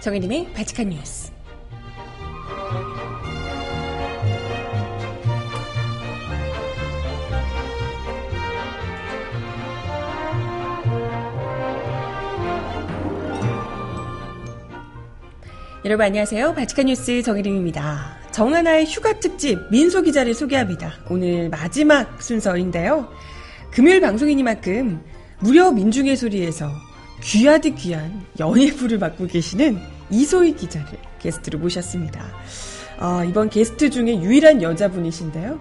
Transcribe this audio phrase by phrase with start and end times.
[0.00, 1.30] 정혜림의 바칙한 뉴스.
[15.84, 16.54] 여러분 안녕하세요.
[16.54, 18.20] 바칙한 뉴스 정혜림입니다.
[18.30, 20.94] 정하나의 휴가 특집 민소 기자를 소개합니다.
[21.10, 23.08] 오늘 마지막 순서인데요.
[23.70, 25.04] 금요일 방송이니만큼
[25.40, 26.70] 무려 민중의 소리에서
[27.22, 29.78] 귀하디 귀한 연예부를 맡고 계시는
[30.10, 32.24] 이소희 기자를 게스트로 모셨습니다.
[32.98, 35.60] 어, 이번 게스트 중에 유일한 여자분이신데요.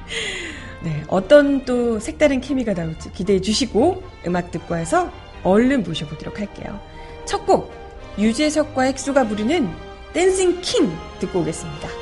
[0.82, 5.10] 네, 어떤 또 색다른 케미가 나올지 기대해 주시고 음악 듣고 와서
[5.42, 6.80] 얼른 모셔보도록 할게요.
[7.26, 7.72] 첫 곡,
[8.18, 9.70] 유재석과 헥소가 부르는
[10.12, 11.99] 댄싱 킹 듣고 오겠습니다.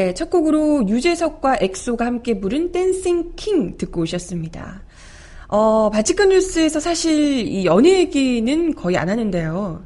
[0.00, 4.82] 네, 첫 곡으로 유재석과 엑소가 함께 부른 Dancing King 듣고 오셨습니다.
[5.48, 9.84] 어, 발칙한 뉴스에서 사실 이 연애 얘기는 거의 안 하는데요.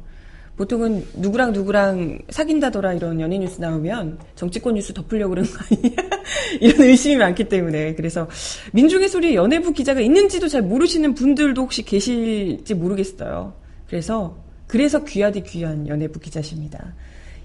[0.55, 5.95] 보통은 누구랑 누구랑 사귄다더라 이런 연예 뉴스 나오면 정치권 뉴스 덮으려고 그러는 거 아니냐
[6.61, 8.29] 이런 의심이 많기 때문에 그래서
[8.71, 13.53] 민중의 소리 연예부 기자가 있는지도 잘 모르시는 분들도 혹시 계실지 모르겠어요.
[13.89, 14.37] 그래서
[14.67, 16.95] 그래서 귀하디 귀한 연예부 기자십니다.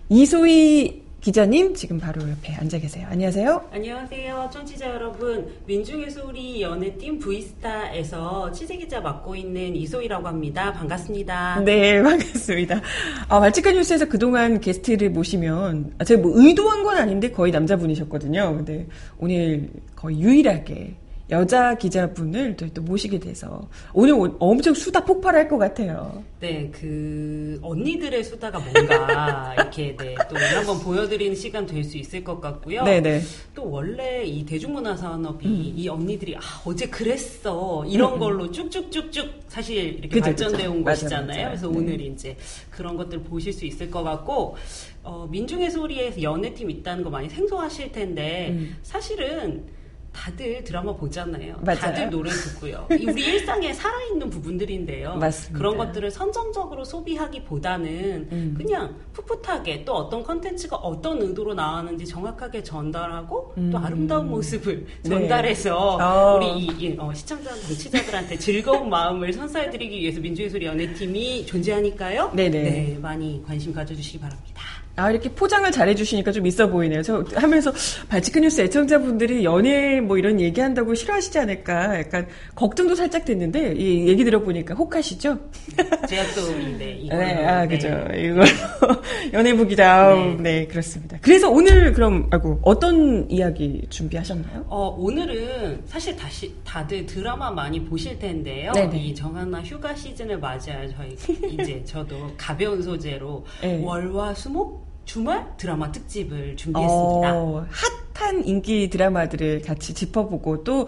[0.08, 3.06] 이소희 기자님 지금 바로 옆에 앉아 계세요.
[3.10, 3.68] 안녕하세요.
[3.72, 4.48] 안녕하세요.
[4.50, 5.52] 청취자 여러분.
[5.66, 10.72] 민중의 소리 연예팀 브이스타에서 취재기자 맡고 있는 이소희라고 합니다.
[10.72, 11.60] 반갑습니다.
[11.66, 12.80] 네, 반갑습니다.
[13.28, 18.56] 아, 말치카 뉴스에서 그동안 게스트를 모시면 아, 제가 뭐 의도한 건 아닌데 거의 남자분이셨거든요.
[18.56, 18.86] 근데
[19.18, 20.94] 오늘 거의 유일하게
[21.30, 26.22] 여자 기자분을 또, 또 모시게 돼서 오늘 엄청 수다 폭발할 것 같아요.
[26.40, 32.40] 네, 그 언니들의 수다가 뭔가 이렇게 네, 또 한번 보여드리는 시간 될 수 있을 것
[32.40, 32.84] 같고요.
[32.84, 33.00] 네네.
[33.00, 33.22] 네.
[33.54, 35.72] 또 원래 이 대중문화 산업이 음.
[35.76, 38.18] 이 언니들이 아 어제 그랬어 이런 음.
[38.18, 41.26] 걸로 쭉쭉쭉쭉 사실 이렇게 그쵸, 발전돼 온 것이잖아요.
[41.26, 41.48] 맞아, 맞아.
[41.48, 41.78] 그래서 네.
[41.78, 42.36] 오늘 이제
[42.70, 44.56] 그런 것들 보실 수 있을 것 같고
[45.02, 48.76] 어, 민중의 소리에서 연애팀 있다는 거 많이 생소하실 텐데 음.
[48.82, 49.64] 사실은
[50.12, 51.56] 다들 드라마 보잖아요.
[51.62, 51.80] 맞아요.
[51.80, 52.86] 다들 노래 듣고요.
[52.90, 55.14] 우리 일상에 살아있는 부분들인데요.
[55.16, 55.58] 맞습니다.
[55.58, 58.54] 그런 것들을 선정적으로 소비하기보다는 음.
[58.56, 63.70] 그냥 풋풋하게 또 어떤 컨텐츠가 어떤 의도로 나왔는지 정확하게 전달하고 음.
[63.70, 65.08] 또 아름다운 모습을 네.
[65.08, 66.36] 전달해서 어.
[66.36, 72.32] 우리 이, 어, 시청자 정치자들한테 즐거운 마음을 선사해드리기 위해서 민주의 소리 연예팀이 존재하니까요.
[72.34, 72.62] 네네.
[72.62, 74.79] 네, 많이 관심 가져주시기 바랍니다.
[74.96, 77.02] 아, 이렇게 포장을 잘 해 주시니까 좀 있어 보이네요.
[77.02, 77.72] 저 하면서
[78.08, 84.24] 발치크 뉴스 애청자분들이 연애 뭐 이런 얘기한다고 싫어하시지 않을까 약간 걱정도 살짝 됐는데 이 얘기
[84.24, 85.38] 들어보니까 혹하시죠?
[86.08, 87.16] 제가 또, 네, 이거.
[87.16, 87.88] 네, 아, 그죠.
[87.88, 88.24] 네.
[88.24, 88.44] 이걸로.
[89.32, 90.14] 연애북이다.
[90.14, 90.36] 네.
[90.38, 91.18] 네, 그렇습니다.
[91.22, 94.66] 그래서 오늘 그럼, 아이고, 어떤 이야기 준비하셨나요?
[94.68, 98.72] 어, 오늘은 사실 다시, 다들 드라마 많이 보실 텐데요.
[98.72, 98.98] 네네.
[98.98, 101.16] 이 정한나 휴가 시즌을 맞이할 저희,
[101.52, 103.80] 이제 저도 가벼운 소재로 네.
[103.82, 107.34] 월화 수목 주말 드라마 특집을 준비했습니다.
[107.34, 107.66] 어,
[108.14, 110.86] 핫한 인기 드라마들을 같이 짚어보고 또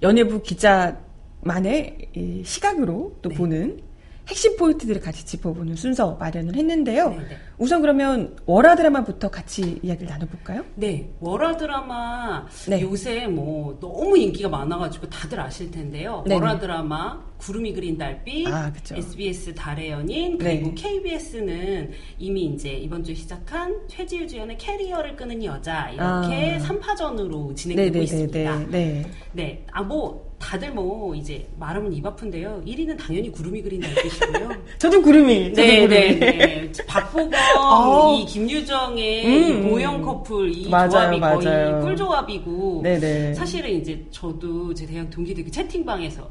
[0.00, 2.08] 연예부 기자만의
[2.46, 3.34] 시각으로 또 네.
[3.36, 3.82] 보는
[4.28, 7.10] 핵심 포인트들을 같이 짚어보는 순서 마련을 했는데요.
[7.10, 7.22] 네네.
[7.28, 7.36] 네.
[7.56, 10.64] 우선 그러면 월화 드라마부터 같이 이야기를 나눠볼까요?
[10.76, 12.80] 네, 월화 드라마 네.
[12.82, 16.22] 요새 뭐 너무 인기가 많아가지고 다들 아실 텐데요.
[16.26, 16.34] 네네.
[16.40, 20.74] 월화 드라마 구름이 그린 달빛, 아, SBS 달의 연인, 그리고 네.
[20.74, 26.58] KBS는 이미 이제 이번 주 시작한 최지우 주연의 캐리어를 끄는 여자 이렇게 아.
[26.58, 28.04] 3파전으로 진행되고 네네네네.
[28.04, 28.58] 있습니다.
[28.70, 29.06] 네.
[29.32, 32.62] 네, 아 뭐 다들 뭐 이제 말하면 입 아픈데요.
[32.66, 34.50] 1위는 당연히 구름이 그린 달빛이고요.
[34.78, 35.52] 저도 구름이.
[35.54, 36.18] 저도 네, 구름이.
[36.18, 36.72] 네, 네.
[36.86, 38.14] 박보검, 어.
[38.14, 39.32] 이 김유정의 음.
[39.66, 41.40] 이 보영 커플 이 맞아요, 조합이 맞아요.
[41.40, 43.34] 거의 꿀 조합이고 네네.
[43.34, 46.28] 사실은 이제 저도 제 대학 동기들 그 채팅방에서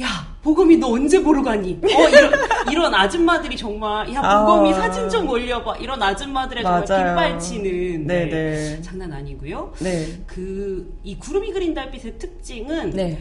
[0.00, 0.06] 야
[0.42, 1.72] 보검이 너 언제 보러 가니?
[1.82, 2.32] 어 이런
[2.70, 4.74] 이런 아줌마들이 정말 야 보검이 아.
[4.74, 9.72] 사진 좀 올려봐 이런 아줌마들의 정말 빗발치는 네, 장난 아니고요.
[9.80, 10.06] 네.
[10.26, 13.18] 그 이 구름이 그린 달빛의 특징은 네.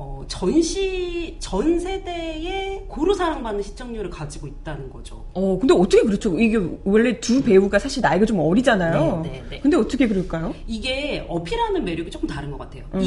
[0.00, 5.24] 어, 전시 전 세대의 고루 사랑받는 시청률을 가지고 있다는 거죠.
[5.34, 6.38] 어, 근데 어떻게 그렇죠?
[6.38, 9.22] 이게 원래 두 배우가 사실 나이가 좀 어리잖아요.
[9.24, 9.60] 네, 네, 네.
[9.60, 10.54] 근데 어떻게 그럴까요?
[10.68, 12.84] 이게 어필하는 매력이 조금 다른 것 같아요.
[12.94, 13.00] 음.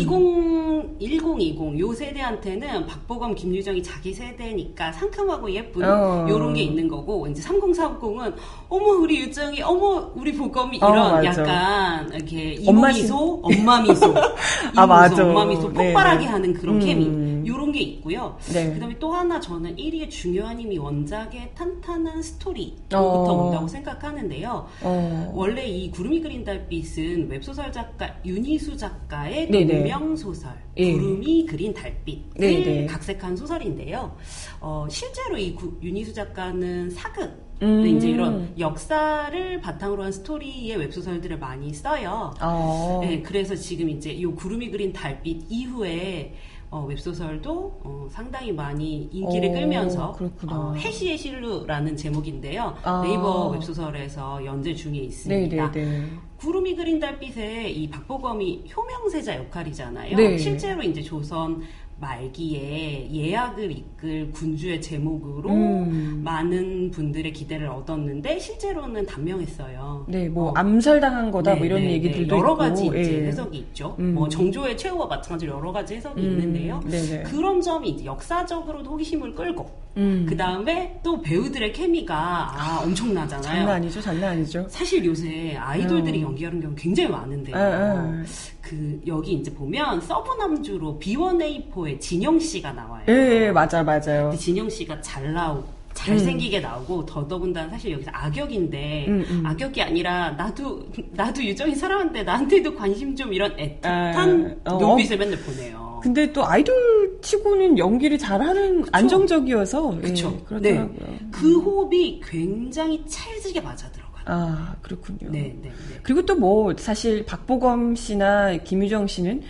[0.99, 6.27] 20, 1020, 요 세대한테는 박보검, 김유정이 자기 세대니까 상큼하고 예쁜 어.
[6.27, 8.35] 요런 게 있는 거고 이제 3040은
[8.67, 14.13] 어머 우리 유정이, 어머 우리 보검이 어, 이런 어, 약간 이렇게 이모 미소, 엄마 미소,
[14.75, 16.27] 아 맞아, 엄마 미소 폭발하게 네, 네.
[16.27, 17.43] 하는 그런 케미 음.
[17.45, 18.37] 이런 게 있고요.
[18.53, 18.73] 네.
[18.73, 23.45] 그다음에 또 하나 저는 1위의 중요한 힘이 원작의 탄탄한 스토리부터 어.
[23.45, 24.67] 온다고 생각하는데요.
[24.83, 25.31] 어.
[25.33, 30.93] 원래 이 구름이 그린 달빛은 웹소설 작가 윤희수 작가의 동명 소설 예.
[30.93, 32.85] 구름이 그린 달빛을 네네.
[32.85, 34.15] 각색한 소설인데요.
[34.59, 37.85] 어, 실제로 이 구, 윤희수 작가는 사극 음.
[37.85, 42.33] 이제 이런 역사를 바탕으로 한 스토리의 웹소설들을 많이 써요.
[42.41, 42.99] 어.
[43.03, 46.33] 네, 그래서 지금 이제 이 구름이 그린 달빛 이후에
[46.71, 52.77] 어, 웹소설도 어, 상당히 많이 인기를 오, 끌면서 어, 해시의 실루라는 제목인데요.
[52.83, 53.01] 아.
[53.05, 55.71] 네이버 웹소설에서 연재 중에 있습니다.
[55.71, 56.07] 네네네.
[56.37, 60.15] 구름이 그린 달빛에 이 박보검이 효명세자 역할이잖아요.
[60.15, 60.37] 네.
[60.37, 61.61] 실제로 이제 조선
[62.01, 66.21] 말기에 예약을 이끌 군주의 제목으로 음.
[66.23, 70.05] 많은 분들의 기대를 얻었는데 실제로는 단명했어요.
[70.09, 70.53] 네, 뭐 어.
[70.55, 72.97] 암살당한 거다 뭐 네, 뭐 이런 네, 얘기들도 네, 여러 가지 있고.
[72.97, 73.27] 이제 예.
[73.27, 73.95] 해석이 있죠.
[73.99, 74.15] 음.
[74.15, 76.31] 뭐 정조의 최후와 마찬가지로 여러 가지 해석이 음.
[76.31, 76.79] 있는데요.
[76.81, 77.07] 네네.
[77.07, 77.23] 네.
[77.23, 80.25] 그런 점이 이제 역사적으로도 호기심을 끌고 음.
[80.27, 83.41] 그 다음에 또 배우들의 케미가 아, 엄청나잖아요.
[83.41, 84.65] 장난 아니죠, 장난 아니죠.
[84.69, 86.29] 사실 요새 아이돌들이 음.
[86.29, 87.55] 연기하는 경우 굉장히 많은데요.
[87.55, 88.23] 아, 아.
[88.61, 93.03] 그 여기 이제 보면 sub 남주로 B1A4의 진영 씨가 나와요.
[93.09, 94.33] 예, 예 맞아, 맞아요.
[94.37, 95.80] 진영 씨가 잘 나오고.
[95.93, 96.61] 잘생기게 음.
[96.63, 99.45] 나오고 더더군다나 사실 여기서 악역인데 음, 음.
[99.45, 105.37] 악역이 아니라 나도 나도 유정이 사람한테 나한테도 관심 좀 이런 애틋한 아, 어, 눈빛을 맨날
[105.39, 105.99] 보내요.
[106.01, 108.89] 근데 또 아이돌 치고는 연기를 잘하는 그쵸?
[108.91, 110.35] 안정적이어서 그렇죠.
[110.39, 110.95] 예, 그렇더라고요.
[110.99, 111.19] 네.
[111.31, 114.23] 그 호흡이 굉장히 찰지게 맞아 들어가요.
[114.25, 115.29] 아 그렇군요.
[115.31, 115.71] 네, 네, 네.
[116.01, 119.41] 그리고 또 뭐 사실 박보검 씨나 김유정 씨는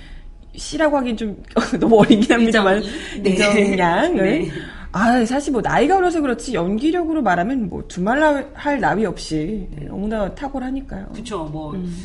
[0.55, 1.41] 씨라고 하긴 좀
[1.79, 2.83] 너무 어리긴 합니다만
[3.21, 3.77] 미정 네.
[3.77, 4.51] 양을 네.
[4.93, 11.07] 아 사실 뭐 나이가 어려서 그렇지 연기력으로 말하면 뭐 두말할 나위 없이 너무나 탁월하니까요.
[11.13, 11.45] 그렇죠.
[11.45, 11.95] 뭐 음.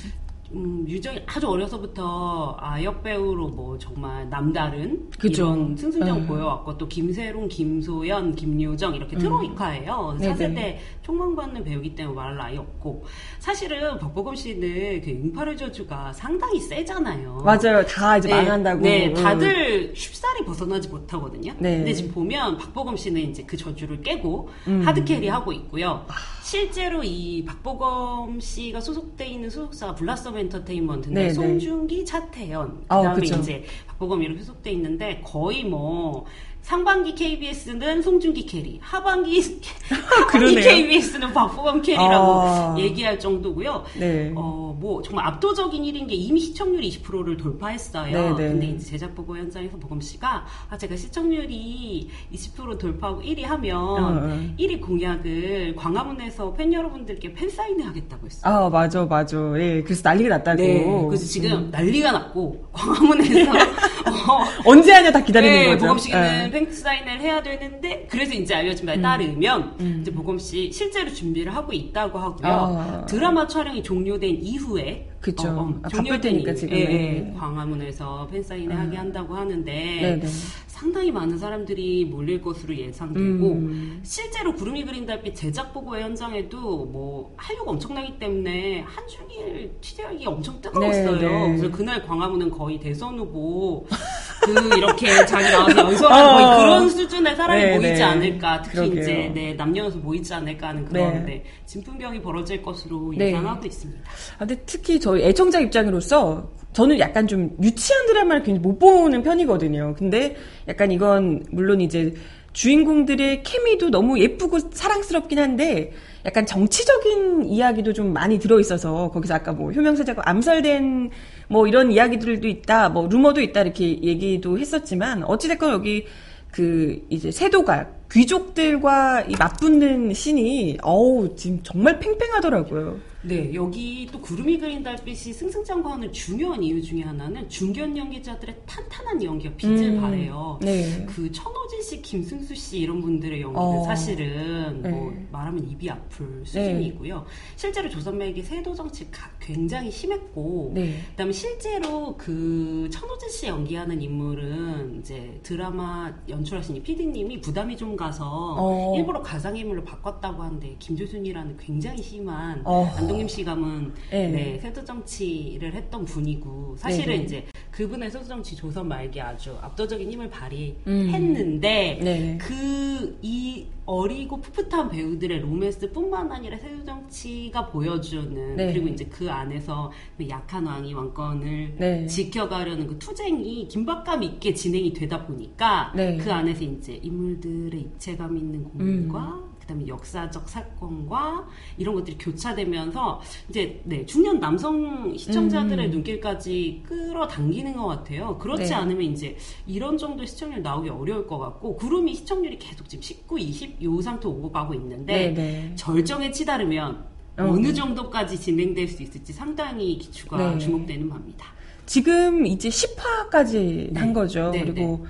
[0.56, 5.44] 음, 유정이 아주 어려서부터 아역 배우로 뭐 정말 남다른 그죠.
[5.44, 6.26] 이런 승승장 음.
[6.26, 9.20] 보여왔고 또 김세롱, 김소연, 김유정 이렇게 음.
[9.20, 10.16] 트로이카예요.
[10.20, 13.04] 4세대 총망받는 배우기 때문에 말할 나위 없고
[13.38, 17.42] 사실은 박보검 씨는 그 응팔의 저주가 상당히 세잖아요.
[17.44, 17.84] 맞아요.
[17.86, 18.82] 다 이제 네, 망한다고.
[18.82, 19.14] 네, 음.
[19.14, 21.52] 다들 쉽사리 벗어나지 못하거든요.
[21.58, 21.76] 네.
[21.76, 24.82] 근데 지금 보면 박보검 씨는 이제 그 저주를 깨고 음.
[24.86, 26.04] hard carry 하고 있고요.
[26.08, 26.14] 아.
[26.46, 31.34] 실제로 이 박보검 씨가 소속돼 있는 소속사가 블라썸 엔터테인먼트인데 네, 네.
[31.34, 36.24] 송중기, 차태현 아, 그다음에 아, 이제 박보검 이렇게 소속돼 있는데 거의 뭐
[36.66, 39.40] 상반기 KBS는 송중기 carry, 하반기,
[39.88, 42.74] 하반기 KBS는 박보검 캐리라고 아.
[42.76, 43.84] 얘기할 정도고요.
[43.96, 44.32] 네.
[44.34, 48.12] 어, 뭐 정말 압도적인 일인 게 이미 시청률이 20%를 돌파했어요.
[48.12, 48.48] 네, 네.
[48.48, 54.56] 근데 이제 제작 보고 현장에서 보검 씨가 아 제가 시청률이 20% 돌파하고 1위 하면 어,
[54.58, 54.86] 1위 어.
[54.86, 58.52] 공약을 광화문에서 팬 여러분들께 팬 사인회 하겠다고 했어요.
[58.52, 59.36] 아 맞아 맞아.
[59.56, 60.60] 예, 그래서 난리가 났다고.
[60.60, 61.70] 네, 그래서 지금 음.
[61.70, 65.82] 난리가 났고 광화문에서 어, 언제 하냐 다 기다리는 네, 거죠.
[65.82, 69.02] 보검 씨는 팬 사인을 해야 되는데 그래서 이제 알려진 바에 음.
[69.02, 69.98] 따르면 음.
[70.00, 72.50] 이제 보검 씨 실제로 준비를 하고 있다고 하고요.
[72.50, 73.06] 아.
[73.06, 75.48] 드라마 촬영이 종료된 이후에 그쵸.
[75.48, 76.76] 어, 어, 아, 바쁠 테니까 지금.
[76.76, 78.80] 예, 예, 광화문에서 팬 사인회 음.
[78.80, 80.26] 하게 한다고 하는데 네네.
[80.66, 84.00] 상당히 많은 사람들이 몰릴 것으로 예상되고 음.
[84.02, 91.18] 실제로 구름이 그린 달빛 제작 보고 현장에도 뭐 한류가 엄청나기 때문에 한중일 취재하기 엄청 뜨거웠어요.
[91.18, 91.56] 네네.
[91.56, 93.86] 그래서 그날 광화문은 거의 대선 후보
[94.46, 96.36] 그 이렇게 자기 나와서 연설하는 어.
[96.36, 97.78] 거의 그런 수준의 사람이 네네.
[97.78, 99.02] 모이지 않을까 특히 그러게요.
[99.02, 101.20] 이제 네, 남녀노소 모이지 않을까 하는 그런 네.
[101.20, 103.28] 네, 진풍경이 벌어질 것으로 네.
[103.28, 104.02] 예상하고 있습니다.
[104.34, 109.94] 아, 근데 특히 저희 애청자 입장으로서 저는 약간 좀 유치한 드라마를 굉장히 못 보는 편이거든요.
[109.98, 110.36] 근데
[110.68, 112.14] 약간 이건 물론 이제
[112.52, 115.92] 주인공들의 케미도 너무 예쁘고 사랑스럽긴 한데
[116.24, 121.10] 약간 정치적인 이야기도 좀 많이 들어있어서 거기서 아까 뭐 효명사자가 암살된
[121.48, 126.06] 뭐 이런 이야기들도 있다, 뭐 루머도 있다 이렇게 얘기도 했었지만 어찌됐건 여기
[126.50, 132.98] 그 이제 세도가 귀족들과 이 맞붙는 신이 어우 지금 정말 팽팽하더라고요.
[133.26, 139.52] 네, 여기 또 구름이 그린 달빛이 승승장구하는 중요한 이유 중에 하나는 중견 연기자들의 탄탄한 연기가
[139.56, 140.60] 빛을 음, 발해요.
[140.62, 141.04] 네.
[141.06, 144.90] 그 천호진 씨, 김승수 씨 이런 분들의 연기는 어, 사실은 네.
[144.90, 147.16] 뭐 말하면 입이 아플 수준이고요.
[147.16, 147.24] 네.
[147.56, 151.00] 실제로 조선말기 세도 정치가 굉장히 심했고, 네.
[151.10, 158.54] 그다음에 실제로 그 천호진 씨 연기하는 인물은 이제 드라마 연출하신 이 PD님이 부담이 좀 가서
[158.56, 158.94] 어.
[158.96, 162.84] 일부러 가상인물로 바꿨다고 하는데 김조순이라는 굉장히 심한 어.
[162.96, 164.28] 안동 이동임 씨감은 네.
[164.28, 167.22] 네, 세도 정치를 했던 분이고 사실은 네.
[167.22, 172.38] 이제 그분의 세도 정치 조선 말기 아주 압도적인 힘을 발휘했는데 음.
[172.38, 178.72] 그이 어리고 풋풋한 배우들의 로맨스뿐만 아니라 세도 정치가 보여주는 네.
[178.72, 182.06] 그리고 이제 그 안에서 그 약한 왕이 왕권을 네.
[182.06, 186.16] 지켜가려는 그 투쟁이 긴박감 있게 진행이 되다 보니까 네.
[186.18, 189.55] 그 안에서 이제 인물들의 입체감 있는 고민과 음.
[189.66, 193.20] 그다음에 역사적 사건과 이런 것들이 교차되면서
[193.50, 195.90] 이제 네, 중년 남성 시청자들의 음.
[195.90, 198.38] 눈길까지 끌어당기는 것 같아요.
[198.38, 198.74] 그렇지 네.
[198.74, 203.82] 않으면 이제 이런 정도 시청률 나오기 어려울 것 같고 구름이 시청률이 계속 지금 19, 20
[203.82, 205.72] 요 상태 오고 가고 있는데 네, 네.
[205.74, 207.04] 절정에 치달으면
[207.38, 207.42] 어.
[207.42, 210.58] 어느 정도까지 진행될 수 있을지 상당히 기추가 네.
[210.58, 211.46] 주목되는 바입니다.
[211.84, 214.50] 지금 이제 10화까지 한 거죠.
[214.52, 215.06] 그리고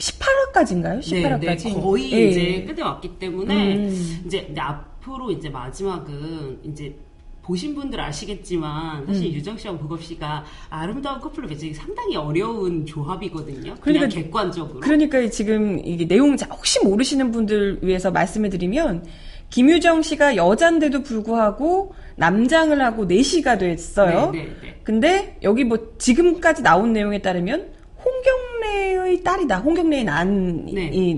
[0.00, 1.00] 18화까지인가요?
[1.00, 1.40] 18화까지?
[1.40, 2.28] 네, 네, 거의 네.
[2.28, 4.22] 이제 끝에 왔기 때문에 음.
[4.26, 6.94] 이제 앞으로 이제 마지막은 이제
[7.42, 9.32] 보신 분들 아시겠지만 사실 음.
[9.32, 13.74] 유정 씨와 보겁 씨가 아름다운 커플로 맺기 상당히 어려운 조합이거든요.
[13.80, 14.80] 그러니까 객관적으로.
[14.80, 19.04] 그러니까 지금 이게 내용 혹시 모르시는 분들 위해서 말씀을 드리면
[19.48, 24.30] 김유정 씨가 여잔데도 불구하고 남장을 하고 4시가 됐어요.
[24.30, 24.80] 네, 네, 네.
[24.84, 27.72] 근데 여기 뭐 지금까지 나온 내용에 따르면
[28.04, 29.58] 홍경 래의 딸이다.
[29.58, 30.66] 홍경래의 난인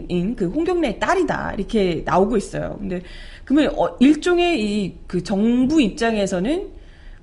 [0.08, 0.34] 네.
[0.37, 1.54] 그 홍경래의 딸이다.
[1.58, 2.76] 이렇게 나오고 있어요.
[2.78, 3.02] 근데
[3.44, 6.68] 그러면 어, 일종의 이 그 정부 입장에서는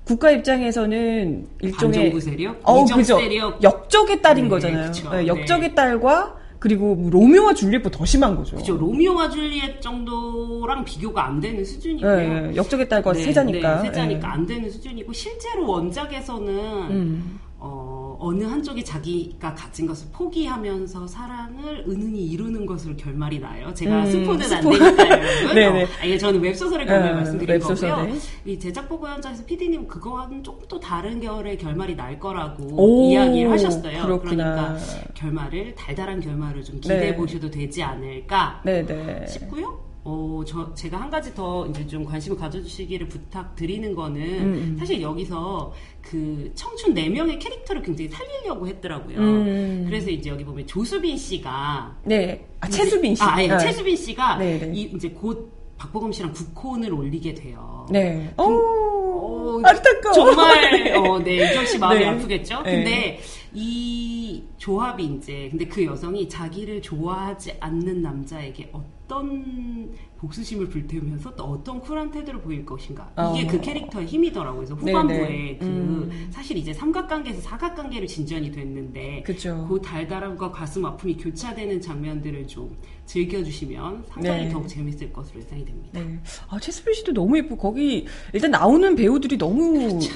[0.04, 3.18] 국가 입장에서는 일종의 반정부 세력, 어, 그죠.
[3.18, 3.62] 세력.
[3.62, 4.92] 역적의 딸인 네, 거잖아요.
[5.12, 5.74] 네, 역적의 네.
[5.74, 8.56] 딸과 그리고 뭐 로미오와 줄리엣보다 더 심한 거죠.
[8.56, 8.76] 그죠.
[8.76, 12.16] 로미오와 줄리엣 정도랑 비교가 안 되는 수준이고요.
[12.16, 13.82] 네, 역적의 딸과 네, 세자니까.
[13.82, 16.48] 네, 세자니까 안 되는 수준이고 실제로 원작에서는
[16.90, 17.40] 음.
[17.58, 23.72] 어, 어느 한쪽이 자기가 가진 것을 포기하면서 사랑을 은은히 이루는 것으로 결말이 나요.
[23.72, 24.74] 제가 음, 스포는 스포.
[24.74, 25.48] 안 되니까요.
[25.54, 25.82] 네네.
[25.84, 28.12] 어, 아니, 저는 웹소설의 결말 음, 말씀드린 웹소설, 거고요.
[28.12, 28.18] 네.
[28.44, 33.50] 이 제작 보고 현장에서 PD님 그거와는 조금 또 다른 결의 결말이 날 거라고 오, 이야기를
[33.52, 34.02] 하셨어요.
[34.02, 34.76] 그렇구나.
[34.76, 34.78] 그러니까
[35.14, 37.16] 결말을 달달한 결말을 좀 기대해 네.
[37.16, 39.26] 보셔도 되지 않을까 네네.
[39.26, 39.89] 싶고요.
[40.02, 44.76] 어, 저, 제가 한 가지 더 이제 좀 관심을 가져주시기를 부탁드리는 거는 음, 음.
[44.78, 49.18] 사실 여기서 그 청춘 4명의 캐릭터를 굉장히 살리려고 했더라고요.
[49.18, 49.84] 음.
[49.86, 51.98] 그래서 이제 여기 보면 조수빈 씨가.
[52.04, 52.46] 네.
[52.60, 53.22] 아, 최수빈 씨.
[53.22, 53.50] 아, 예.
[53.50, 53.58] 아.
[53.58, 54.72] 최수빈 씨가 네, 네.
[54.74, 57.86] 이, 이제 곧 박보검 씨랑 국혼을 올리게 돼요.
[57.90, 58.32] 네.
[58.36, 60.14] 그, 오, 아리타까워.
[60.14, 60.94] 정말, 네.
[60.94, 61.50] 어, 네.
[61.50, 62.06] 이정 씨 마음이 네.
[62.06, 62.62] 아프겠죠?
[62.62, 62.70] 네.
[62.70, 63.20] 근데
[63.52, 71.44] 이 조합이 이제, 근데 그 여성이 자기를 좋아하지 않는 남자에게 어떤 어떤 복수심을 불태우면서 또
[71.44, 73.50] 어떤 쿨한 태도를 보일 것인가 이게 어.
[73.50, 74.58] 그 캐릭터의 힘이더라고요.
[74.58, 75.58] 그래서 후반부에 네네.
[75.58, 76.28] 그 음.
[76.30, 79.66] 사실 이제 삼각관계에서 사각관계로 진전이 됐는데 그쵸.
[79.68, 82.76] 그 달달함과 가슴 아픔이 교차되는 장면들을 좀
[83.06, 84.48] 즐겨주시면 상당히 네.
[84.50, 85.98] 더욱 재밌을 것으로 예상이 됩니다.
[85.98, 86.20] 네.
[86.48, 90.12] 아 씨도 너무 예쁘고 거기 일단 나오는 배우들이 너무 그렇죠.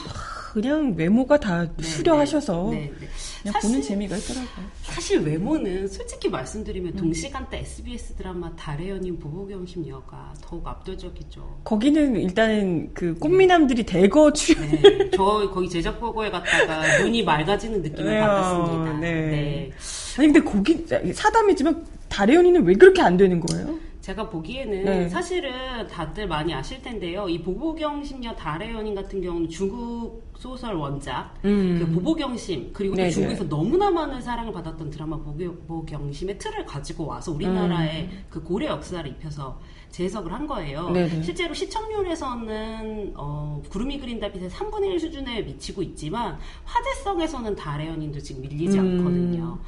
[0.55, 3.09] 그냥 외모가 다 네, 수려하셔서 네, 네.
[3.43, 4.67] 그냥 사실, 보는 재미가 있더라고요.
[4.83, 6.97] 사실 외모는 솔직히 말씀드리면 음.
[6.97, 11.63] 동시간대 SBS 드라마 달의 연인 보보경심 여가 더욱 압도적이죠.
[11.65, 14.71] 거기는 일단은 그 꽃미남들이 대거 출연.
[14.71, 18.93] 네, 저 거기 제작 보고에 갔다가 눈이 맑아지는 느낌을 네, 받았습니다.
[19.01, 19.11] 네.
[19.11, 19.71] 네.
[20.19, 23.77] 아니 근데 거기 사담이지만 달의 연인은 왜 그렇게 안 되는 거예요?
[24.05, 25.09] 제가 보기에는 네.
[25.09, 27.27] 사실은 다들 많이 아실 텐데요.
[27.27, 31.79] 이 보보경 심녀 달의 연인 같은 경우는 중국 소설 원작, 음.
[31.79, 38.03] 그 보보경심 그리고 또 중국에서 너무나 많은 사랑을 받았던 드라마 보보경심의 틀을 가지고 와서 우리나라의
[38.03, 38.25] 음.
[38.29, 39.59] 그 고려 역사를 입혀서
[39.89, 40.91] 재해석을 한 거예요.
[40.91, 41.23] 네네.
[41.23, 48.43] 실제로 시청률에서는 어, 구름이 그린 달빛의 3분의 1 수준에 미치고 있지만 화제성에서는 달의 연인도 지금
[48.43, 48.99] 밀리지 음.
[48.99, 49.59] 않거든요.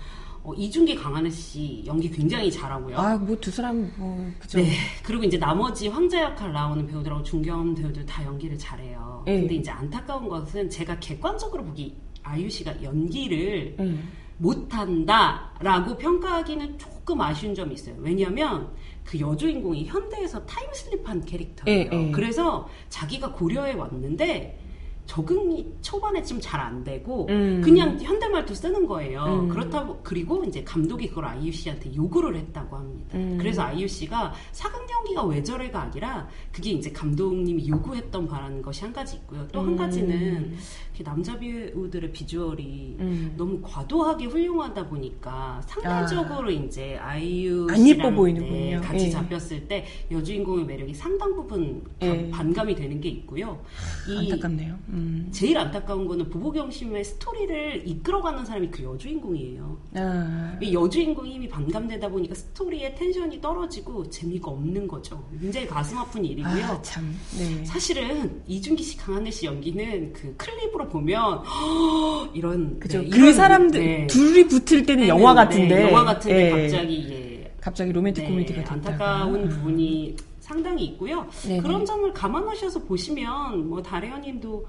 [0.47, 2.97] 어, 이준기 강하늘 씨 연기 굉장히 잘하고요.
[2.97, 4.59] 아, 뭐 두 사람 뭐 그죠.
[4.59, 4.71] 네.
[5.03, 9.25] 그리고 이제 나머지 황제 역할 나오는 배우들하고 중견 배우들 다 연기를 잘해요.
[9.27, 9.41] 네.
[9.41, 13.99] 근데 이제 안타까운 것은 제가 객관적으로 보기 아유 씨가 연기를 네.
[14.39, 17.97] 못한다라고 평가하기는 조금 아쉬운 점이 있어요.
[17.99, 18.71] 왜냐하면
[19.05, 21.91] 그 여주인공이 현대에서 타임슬립한 캐릭터예요.
[21.91, 24.59] 네, 그래서 자기가 고려해 왔는데
[25.07, 27.61] 적응이 초반에 좀 잘 안 되고 음.
[27.63, 29.25] 그냥 현대말도 쓰는 거예요.
[29.25, 29.49] 음.
[29.49, 33.17] 그렇다고 그리고 이제 감독이 그걸 아이유 씨한테 요구를 했다고 합니다.
[33.19, 33.37] 음.
[33.39, 38.93] 그래서 아이유 씨가 사극 연기가 왜 저래가 아니라 그게 이제 감독님이 요구했던 바라는 것이 한
[38.93, 39.47] 가지 있고요.
[39.53, 39.77] 또한 음.
[39.77, 40.57] 가지는
[41.05, 43.35] 남자 배우들의 비주얼이 음.
[43.37, 46.51] 너무 과도하게 훌륭하다 보니까 상대적으로 아.
[46.51, 48.81] 이제 아이유 안 예뻐 보이는군요.
[48.81, 49.11] 같이 예.
[49.11, 52.31] 잡혔을 때 여주인공의 매력이 상당 부분 예.
[52.31, 53.61] 반감이 되는 게 있고요.
[54.09, 54.79] 안타깝네요.
[54.89, 55.29] 음.
[55.33, 59.79] 제일 안타까운 거는 보보경심의 스토리를 이끌어가는 사람이 그 여주인공이에요.
[59.95, 60.59] 아.
[60.61, 65.23] 이 여주인공이 이미 반감되다 보니까 스토리의 tension이 떨어지고 재미가 없는 거죠.
[65.41, 66.65] 굉장히 가슴 아픈 일이고요.
[66.65, 67.15] 아, 참.
[67.39, 67.65] 네.
[67.65, 73.01] 사실은 이준기 씨, 강하늘 씨 연기는 그 클립으로 보면 허, 이런 그죠.
[73.01, 74.07] 네, 그 사람들 네.
[74.07, 76.63] 둘이 붙을 때는 네, 영화 네, 같은데 영화 같은데 예.
[76.63, 77.53] 갑자기 예.
[77.61, 78.75] 갑자기 로맨틱 코미디가 됐다.
[78.75, 80.17] 안타까운 부분이
[80.47, 81.27] 상당히 있고요.
[81.43, 81.61] 네네.
[81.61, 84.65] 그런 점을 감안하셔서 보시면 뭐 다래연님도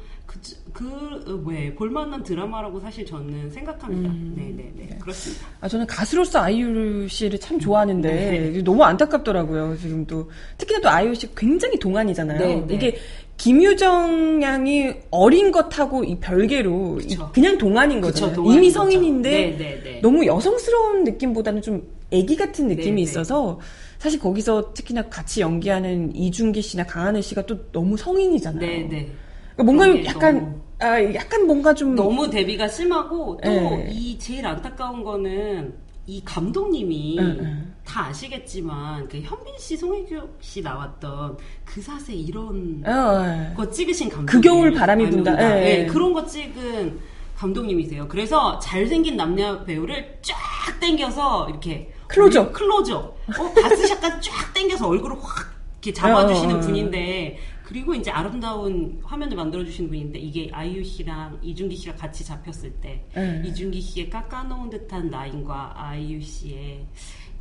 [0.73, 4.09] 그그왜 볼만한 드라마라고 사실 저는 생각합니다.
[4.09, 4.33] 음.
[4.35, 4.97] 네네네 네.
[4.99, 5.45] 그렇습니다.
[5.61, 8.09] 아 저는 가수로서 아이유 씨를 참 좋아하는데
[8.53, 8.61] 네.
[8.63, 9.77] 너무 안타깝더라고요.
[9.77, 12.39] 지금 또 특히나 또 아이유 씨 굉장히 동안이잖아요.
[12.39, 12.65] 네네.
[12.65, 12.73] 네.
[12.73, 12.97] 이게
[13.37, 17.29] 김유정 양이 어린 것하고 이 별개로 그쵸.
[17.33, 18.33] 그냥 동안인 거죠.
[18.51, 20.01] 이미 성인인데 네네네.
[20.01, 23.01] 너무 여성스러운 느낌보다는 좀 애기 같은 느낌이 네네.
[23.01, 23.59] 있어서
[23.99, 28.59] 사실 거기서 특히나 같이 연기하는 이준기 씨나 강하늘 씨가 또 너무 성인이잖아요.
[28.59, 29.11] 네, 네.
[29.55, 30.61] 그러니까 뭔가 약간 너무...
[30.79, 34.17] 아 약간 뭔가 좀 너무 데뷔가 심하고 또이 네.
[34.19, 35.73] 제일 안타까운 거는
[36.09, 37.63] 이 감독님이 네, 네.
[37.83, 44.41] 다 아시겠지만 그 현빈 씨, 송혜교 씨 나왔던 그 사세 이런 어, 거 찍으신 감독님
[44.41, 45.35] 그 겨울 바람이 분다.
[45.35, 46.97] 네, 그런 거 찍은
[47.35, 48.07] 감독님이세요.
[48.07, 50.35] 그래서 잘생긴 남녀 배우를 쫙
[50.79, 52.53] 당겨서 이렇게 클로저.
[52.53, 52.97] 클로저.
[52.97, 56.61] 어, 바스샷까지 쫙 당겨서 얼굴을 확 이렇게 잡아주시는 어, 어, 어.
[56.61, 57.37] 분인데,
[57.67, 63.43] 그리고 이제 아름다운 화면을 만들어주시는 분인데, 이게 아이유 씨랑 이준기 씨가 같이 잡혔을 때, 음.
[63.45, 66.85] 이준기 씨의 깎아놓은 듯한 라인과 아이유 씨의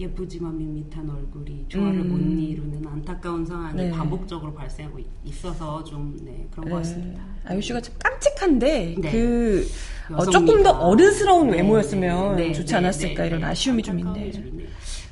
[0.00, 2.08] 예쁘지만 밋밋한 얼굴이 조화를 음.
[2.08, 3.90] 못 이루는 안타까운 상황이 네.
[3.92, 6.70] 반복적으로 발생하고 있어서 좀 네, 그런 네.
[6.72, 7.22] 것 같습니다.
[7.44, 9.10] 아이유 씨가 참 깜찍한데 네.
[9.12, 9.66] 그
[10.10, 14.32] 어, 조금 더 어른스러운 네, 외모였으면 네, 좋지 않았을까 이런 아쉬움이 좀 있네요.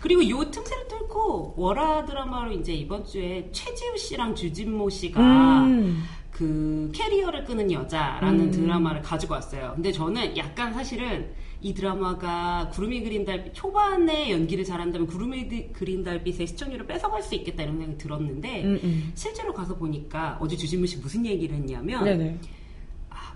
[0.04, 6.04] 그리고 요 틈새를 뚫고 월화 드라마로 이제 이번 주에 최지우 씨랑 주진모 씨가 음.
[6.30, 8.50] 그 캐리어를 끄는 여자라는 음.
[8.50, 9.72] 드라마를 가지고 왔어요.
[9.74, 16.48] 근데 저는 약간 사실은 이 드라마가 구름이 그린 달빛 초반에 연기를 잘한다면 구름이 그린 달빛의
[16.48, 19.12] 시청률을 뺏어갈 수 있겠다 이런 생각이 들었는데 음, 음.
[19.14, 22.38] 실제로 가서 보니까 어제 주진모 씨 무슨 얘기를 했냐면 네네.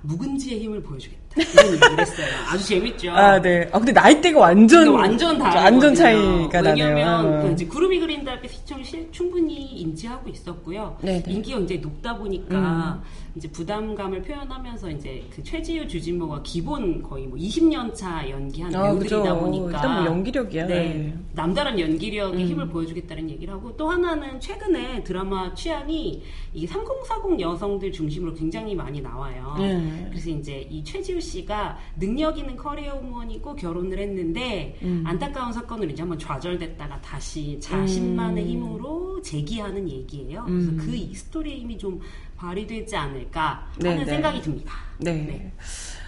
[0.03, 1.28] 묵은지의 힘을 보여주겠다.
[1.41, 2.27] 했어요.
[2.51, 3.11] 아주 재밌죠.
[3.11, 3.69] 아, 네.
[3.73, 4.89] 아, 근데 나이대가 완전.
[4.89, 6.85] 완전 다르 완전 차이가 나네요.
[6.87, 10.97] 왜냐면, 그 이제 구름이 그린 달빛 시청을 충분히 인지하고 있었고요.
[11.03, 11.23] 네네.
[11.23, 11.33] 네.
[11.33, 13.29] 인기가 굉장히 높다 보니까, 음.
[13.39, 19.23] 이제 부담감을 표현하면서 이제 그 최지우 주진모가 기본 거의 뭐 20년 차 연기한 아, 배우들이다
[19.23, 19.39] 그죠.
[19.39, 20.67] 보니까 일단 뭐 연기력이야.
[20.67, 21.15] 네, 네.
[21.35, 22.49] 남다른 연기력의 음.
[22.49, 26.23] 힘을 보여주겠다는 얘기를 하고 또 하나는 최근에 드라마 취향이
[26.53, 29.55] 이 3040 여성들 중심으로 굉장히 많이 나와요.
[29.61, 30.07] 음.
[30.11, 35.05] 그래서 이제 이 최지우 씨가 능력 있는 커리어 우먼이고 결혼을 했는데 음.
[35.07, 38.49] 안타까운 사건으로 이제 한번 좌절됐다가 다시 자신만의 음.
[38.49, 40.45] 힘으로 재기하는 얘기예요.
[40.45, 40.77] 그래서 음.
[40.79, 42.01] 그 스토리의 힘이 좀
[42.37, 44.05] 발휘되지 않을까 하는 네, 네.
[44.05, 44.75] 생각이 듭니다.
[44.99, 45.13] 네.
[45.13, 45.53] 네.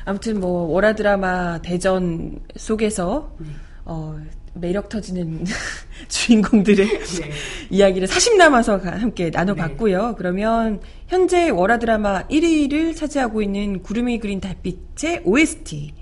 [0.05, 3.47] 아무튼 뭐 월화 드라마 대전 속에서 네.
[3.85, 4.19] 어,
[4.55, 5.45] 매력 터지는
[6.09, 7.31] 주인공들의 네.
[7.71, 10.09] 이야기를 사십 남아서 함께 나눠봤고요.
[10.09, 10.15] 네.
[10.19, 15.95] 그러면 현재 월화 드라마 1위를 차지하고 있는 구름이 그린 달빛의 OST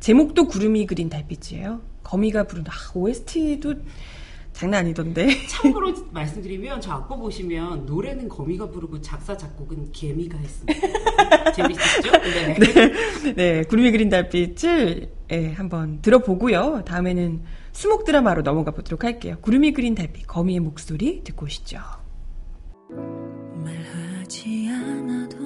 [0.00, 1.80] 제목도 구름이 그린 달빛이에요.
[2.02, 3.74] 거미가 부른 아, OST도
[4.52, 5.28] 장난 아니던데.
[5.48, 11.52] 참고로 말씀드리면 저 악보 보시면 노래는 거미가 부르고 작사 작곡은 개미가 했습니다.
[11.52, 12.10] 재밌었죠?
[12.10, 12.54] 네.
[12.58, 13.34] 네.
[13.34, 13.62] 네.
[13.62, 16.82] 구름이 그린 달빛을 네, 한번 들어보고요.
[16.84, 19.36] 다음에는 수목 드라마로 넘어가 보도록 할게요.
[19.40, 21.78] 구름이 그린 달빛 거미의 목소리 듣고 오시죠.
[23.54, 25.38] 말하지 않아도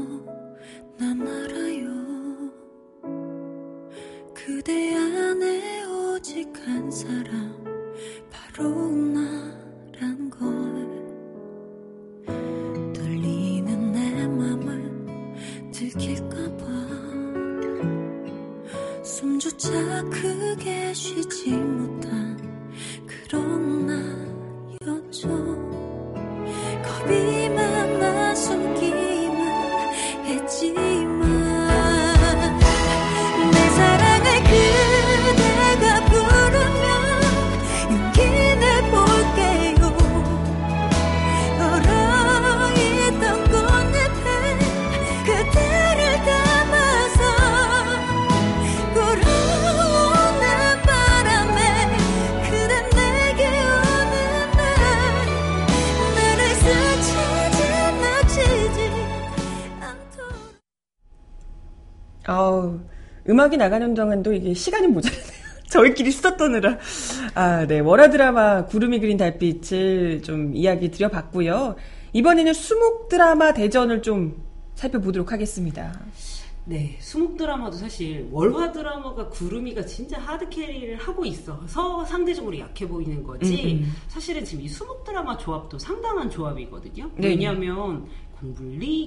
[0.99, 1.87] 난 알아요.
[4.35, 7.65] 그대 안에 오직 한 사람
[8.31, 10.39] 바로 나란 걸
[12.93, 16.67] 떨리는 내 맘을 들킬까봐
[19.05, 19.71] 숨조차
[20.11, 22.06] 크게 쉬지 못한
[63.47, 65.47] 음악이 나가는 동안도 이게 시간이 모자라네요.
[65.71, 66.79] 저희끼리 수다 떠느라.
[67.35, 67.81] 아, 네.
[67.81, 71.77] 월화 드라마 구름이 그린 달빛을 좀 이야기 드려봤고요.
[72.13, 74.43] 이번에는 수목 드라마 대전을 좀
[74.75, 75.93] 살펴보도록 하겠습니다.
[76.69, 83.23] 네, 수목 드라마도 사실 월화 드라마가 구름이가 진짜 하드 캐리를 하고 있어서 상대적으로 약해 보이는
[83.23, 83.77] 거지.
[83.77, 83.93] 음, 음.
[84.09, 87.09] 사실은 지금 이 수목 드라마 조합도 상당한 조합이거든요.
[87.15, 87.29] 네.
[87.29, 88.07] 왜냐하면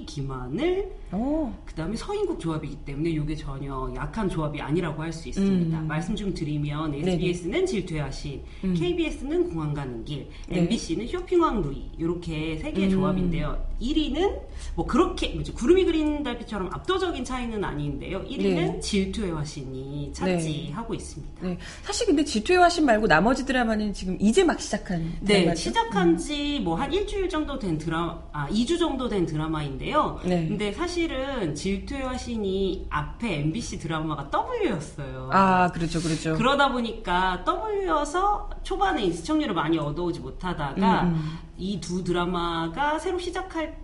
[0.06, 1.56] 김하늘, 어.
[1.64, 5.80] 그 다음에 서인국 조합이기 때문에 이게 전혀 약한 조합이 아니라고 할 수 있습니다.
[5.80, 5.86] 음.
[5.88, 8.74] 말씀 좀 드리면 SBS는 질투의 하신, 음.
[8.74, 10.58] KBS는 공항 가는 길, 네.
[10.60, 12.90] MBC는 쇼핑왕 루이 이렇게 세 개의 음.
[12.92, 13.66] 조합인데요.
[13.80, 14.38] 1위는
[14.76, 18.22] 뭐 그렇게 뭐지, 구름이 그린 달빛처럼 압도적인 차이는 아닌데요.
[18.24, 18.80] 1위는 네.
[18.80, 20.96] 질투의 화신이 차지하고 네.
[20.96, 21.46] 있습니다.
[21.46, 21.58] 네.
[21.82, 25.60] 사실 근데 질투의 화신 말고 나머지 드라마는 지금 이제 막 시작한 네, 드라마죠?
[25.60, 30.20] 시작한 지 뭐 한 일주일 정도 된 드라마, 아 2주 정도 된 드라마인데요.
[30.24, 30.48] 네.
[30.48, 35.30] 근데 사실은 질투의 화신이 앞에 MBC 드라마가 W였어요.
[35.32, 36.34] 아, 그렇죠, 그렇죠.
[36.36, 41.38] 그러다 보니까 W여서 초반에 시청률을 많이 얻어오지 못하다가 음, 음.
[41.56, 43.74] 이두 드라마가 새로 시작하는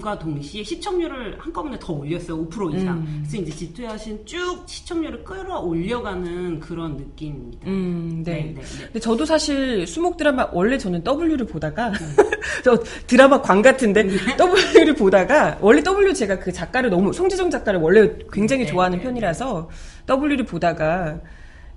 [0.00, 2.48] 과 동시에 시청률을 한꺼번에 더 올렸어요.
[2.48, 2.98] 5% 이상.
[2.98, 3.24] 음.
[3.26, 7.66] 그래서 이제 집투하신 쭉 시청률을 끌어올려가는 그런 느낌입니다.
[7.66, 8.32] 음, 네.
[8.32, 8.84] 네, 네, 네.
[8.84, 11.94] 근데 저도 사실 수목 드라마 원래 저는 W를 보다가 음.
[12.64, 12.76] 저
[13.06, 14.16] 드라마 광 같은데 네.
[14.74, 19.04] W를 보다가 원래 W 제가 그 작가를 너무 송지정 작가를 원래 굉장히 네, 좋아하는 네,
[19.04, 19.68] 편이라서
[20.08, 21.20] W를 보다가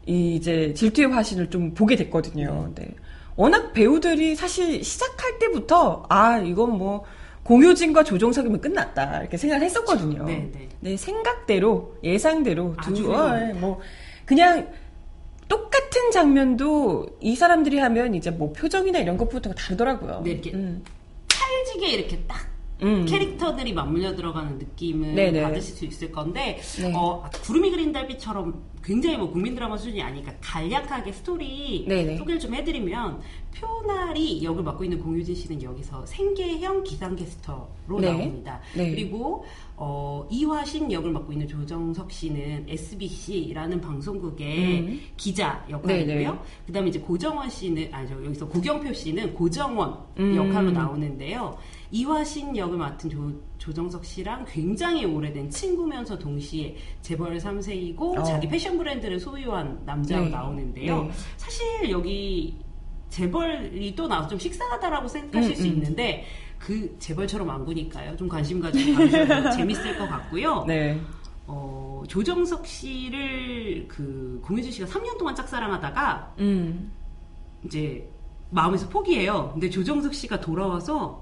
[0.06, 2.71] 이 이제 질투의 화신을 좀 보게 됐거든요.
[2.75, 2.88] 네.
[3.36, 7.06] 워낙 배우들이 사실 시작할 때부터 아 이건 뭐
[7.51, 10.23] 공효진과 조종석이면 끝났다 이렇게 생각을 했었거든요.
[10.23, 10.69] 네, 네.
[10.79, 13.81] 네 생각대로 예상대로 두 어, 뭐
[14.23, 14.71] 그냥
[15.49, 20.21] 똑같은 장면도 이 사람들이 하면 이제 뭐 표정이나 이런 것부터가 다르더라고요.
[20.23, 20.81] 네, 이렇게 음.
[21.27, 22.50] 찰지게 이렇게 딱
[22.83, 23.05] 음.
[23.05, 25.41] 캐릭터들이 맞물려 들어가는 느낌을 네네.
[25.43, 26.93] 받으실 수 있을 건데 네.
[26.95, 32.17] 어, 구름이 그린 달빛처럼 굉장히 뭐 국민 드라마 수준이 아니니까 간략하게 스토리 네네.
[32.17, 33.21] 소개를 좀 해드리면
[33.53, 38.11] 표날이 역을 맡고 있는 공유진 씨는 여기서 생계형 기상캐스터로 네.
[38.11, 38.59] 나옵니다.
[38.75, 38.89] 네.
[38.89, 45.01] 그리고 어, 이화신 역을 맡고 있는 조정석 씨는 SBC라는 방송국의 음.
[45.15, 46.43] 기자 역할이고요.
[46.65, 50.35] 그다음에 이제 고정원 씨는 아니죠 여기서 고경표 씨는 고정원 음.
[50.35, 51.57] 역할로 나오는데요.
[51.91, 58.23] 이화신 역을 맡은 조, 조정석 씨랑 굉장히 오래된 친구면서 동시에 재벌 3세이고 어.
[58.23, 60.30] 자기 패션 브랜드를 소유한 남자로 네.
[60.30, 61.04] 나오는데요.
[61.04, 61.12] 네.
[61.38, 62.58] 사실 여기
[63.10, 65.67] 재벌이 또 나와서 좀 식상하다라고 생각하실 음, 수 음.
[65.67, 66.25] 있는데
[66.58, 68.15] 그 재벌처럼 안 구니까요.
[68.15, 70.63] 좀 관심 가지고 봐주시면 재밌을 것 같고요.
[70.65, 70.99] 네.
[71.45, 76.91] 어, 조정석 씨를 그 공효진 씨가 3년 동안 짝사랑하다가 음.
[77.65, 78.10] 이제
[78.49, 79.49] 마음에서 포기해요.
[79.54, 81.20] 근데 조정석 씨가 돌아와서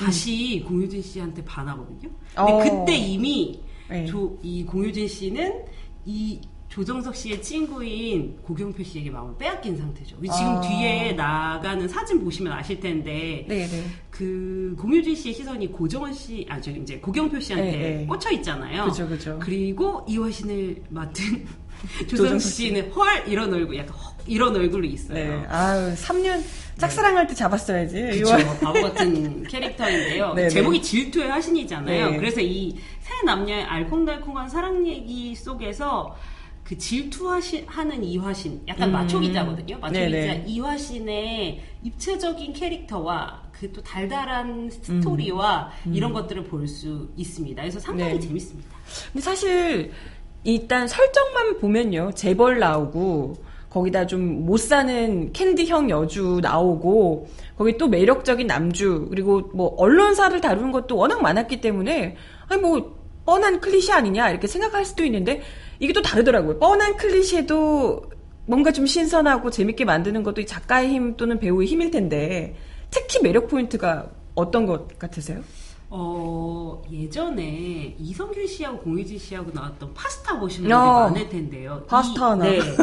[0.00, 0.68] 다시 음.
[0.68, 2.08] 공효진 씨한테 반하거든요.
[2.34, 2.58] 근데 어.
[2.58, 4.06] 그때 이미 네.
[4.06, 5.64] 조, 이 공효진 씨는
[6.06, 10.16] 이 조정석 씨의 친구인 고경표 씨에게 마음을 빼앗긴 상태죠.
[10.22, 10.60] 지금 아.
[10.60, 13.66] 뒤에 나가는 사진 보시면 아실 텐데 네네.
[13.66, 13.84] 네.
[14.08, 17.96] 그 공효진 씨의 시선이 고정원 씨, 아, 저 이제 고경표 씨한테 네네.
[17.96, 18.06] 네.
[18.06, 18.84] 꽂혀 있잖아요.
[18.84, 19.38] 그죠, 그죠.
[19.42, 21.44] 그리고 이화신을 맡은
[22.08, 25.14] 조정석 씨는 헐 이런 얼굴, 약간 헉 이런 얼굴로 있어요.
[25.14, 25.46] 네.
[25.48, 26.40] 아유, 3년
[26.80, 28.02] 짝사랑할 때 잡았어야지.
[28.02, 28.36] 그렇죠.
[28.60, 30.32] 바보 같은 캐릭터인데요.
[30.34, 30.48] 네네.
[30.48, 32.10] 제목이 질투의 화신이잖아요.
[32.10, 32.16] 네.
[32.16, 32.78] 그래서 이세
[33.24, 36.16] 남녀의 알콩달콩한 사랑 얘기 속에서
[36.64, 38.92] 그 질투하는 이화신, 약간 음.
[38.92, 39.78] 마초기자거든요.
[39.78, 45.90] 마초기자 이화신의 입체적인 캐릭터와 그 또 달달한 스토리와 음.
[45.90, 45.94] 음.
[45.94, 47.60] 이런 것들을 볼 수 있습니다.
[47.60, 48.20] 그래서 상당히 네.
[48.20, 48.70] 재밌습니다.
[49.12, 49.92] 근데 사실
[50.44, 52.12] 일단 설정만 보면요.
[52.14, 53.34] 재벌 나오고
[53.70, 60.72] 거기다 좀 못 사는 캔디형 여주 나오고 거기 또 매력적인 남주 그리고 뭐 언론사를 다루는
[60.72, 62.16] 것도 워낙 많았기 때문에
[62.48, 65.42] 아니 뭐 뻔한 클리셰 아니냐 이렇게 생각할 수도 있는데
[65.78, 66.58] 이게 또 다르더라고요.
[66.58, 68.02] 뻔한 클리셰도
[68.46, 72.56] 뭔가 좀 신선하고 재밌게 만드는 것도 작가의 힘 또는 배우의 힘일 텐데
[72.90, 75.40] 특히 매력 포인트가 어떤 것 같으세요?
[75.92, 81.84] 어, 예전에 이성균 씨하고 공유진 씨하고 나왔던 파스타 보시는 분들이 어, 많을 텐데요.
[81.86, 82.46] 파스타나.
[82.48, 82.76] 이, 네.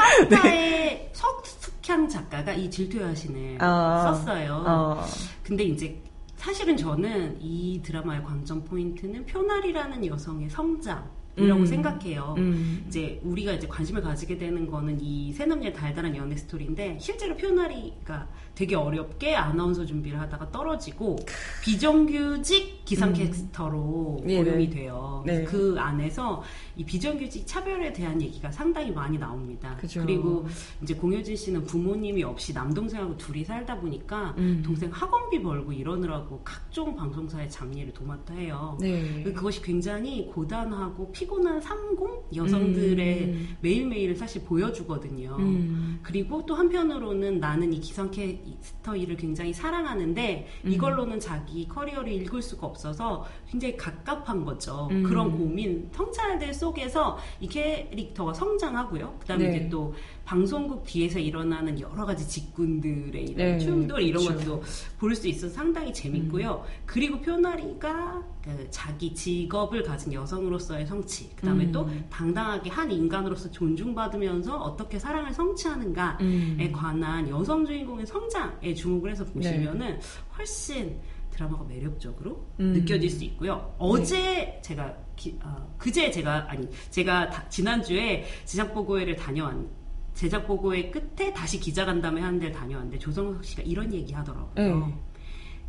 [0.00, 1.10] 파스타의 네.
[1.12, 4.64] 석숙향 작가가 이 질투의 하신을 어, 썼어요.
[4.66, 5.04] 어.
[5.42, 6.00] 근데 이제
[6.36, 11.08] 사실은 저는 이 드라마의 관전 포인트는 표날이라는 여성의 성장.
[11.36, 11.66] 이라고 음.
[11.66, 12.34] 생각해요.
[12.38, 12.84] 음.
[12.88, 18.74] 이제 우리가 이제 관심을 가지게 되는 거는 이 새남녀의 달달한 연애 스토리인데 실제로 표나리가 되게
[18.74, 21.16] 어렵게 아나운서 준비를 하다가 떨어지고
[21.62, 24.26] 비정규직 기상캐스터로 음.
[24.26, 25.22] 고용이 돼요.
[25.24, 25.44] 네.
[25.44, 26.42] 그 안에서
[26.76, 29.76] 이 비정규직 차별에 대한 얘기가 상당히 많이 나옵니다.
[29.80, 30.00] 그죠.
[30.02, 30.46] 그리고
[30.82, 34.62] 이제 공효진 씨는 부모님이 없이 남동생하고 둘이 살다 보니까 음.
[34.64, 38.76] 동생 학원비 벌고 이러느라고 각종 방송사의 잡일을 도맡아 해요.
[38.80, 39.22] 네.
[39.22, 43.56] 그것이 굉장히 고단하고 피곤한 삼공 여성들의 음.
[43.60, 45.36] 매일매일을 사실 보여주거든요.
[45.38, 46.00] 음.
[46.02, 50.72] 그리고 또 한편으로는 나는 이 기상캐스터 일을 굉장히 사랑하는데 음.
[50.72, 54.88] 이걸로는 자기 커리어를 읽을 수가 없어서 굉장히 갑갑한 거죠.
[54.90, 55.02] 음.
[55.02, 59.16] 그런 고민, 성찰들 속에서 이 캐릭터가 성장하고요.
[59.20, 59.56] 그 다음에 네.
[59.56, 64.60] 이제 또 방송국 뒤에서 일어나는 여러 가지 직군들의 이런 네, 충돌 이런 그렇죠.
[64.60, 64.62] 것도
[64.98, 66.64] 볼 수 있어서 상당히 재밌고요.
[66.64, 66.82] 음.
[66.86, 71.72] 그리고 표나리가 그 자기 직업을 가진 여성으로서의 성 취, 그 다음에 음.
[71.72, 76.70] 또 당당하게 한 인간으로서 존중받으면서 어떻게 사랑을 성취하는가에 음.
[76.72, 80.00] 관한 여성 주인공의 성장에 주목을 해서 보시면은 네.
[80.38, 80.96] 훨씬
[81.30, 82.72] 드라마가 매력적으로 음.
[82.74, 83.74] 느껴질 수 있고요.
[83.78, 84.60] 어제 네.
[84.62, 89.56] 제가 기, 어, 그제 제가 아니 제가 다, 지난주에 제작 보고회를 다녀왔
[90.14, 94.74] 제작 보고회 끝에 다시 기자간담회 하는 데를 다녀왔는데 조성석 씨가 이런 얘기 하더라고요.
[94.74, 94.94] 음.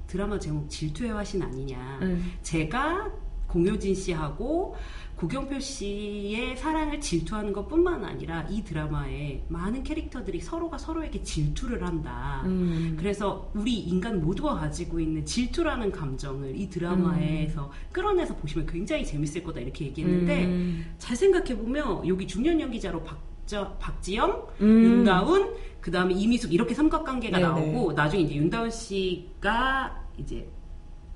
[0.08, 1.99] 드라마 제목 질투의 화신 아니냐.
[2.01, 2.34] 음.
[2.41, 3.10] 제가
[3.47, 4.75] 공효진 씨하고
[5.21, 12.41] 고경표 씨의 사랑을 질투하는 것 뿐만 아니라 이 드라마에 많은 캐릭터들이 서로가 서로에게 질투를 한다.
[12.45, 12.97] 음.
[12.99, 17.69] 그래서 우리 인간 모두가 가지고 있는 질투라는 감정을 이 드라마에서 음.
[17.91, 20.86] 끌어내서 보시면 굉장히 재밌을 거다 이렇게 얘기했는데 음.
[20.97, 23.19] 잘 생각해보면 여기 중년 연기자로 박
[23.79, 24.84] 박지영, 음.
[24.84, 27.49] 윤다운, 그 다음에 이미숙 이렇게 삼각관계가 네네.
[27.49, 30.47] 나오고 나중에 이제 윤다운 씨가 이제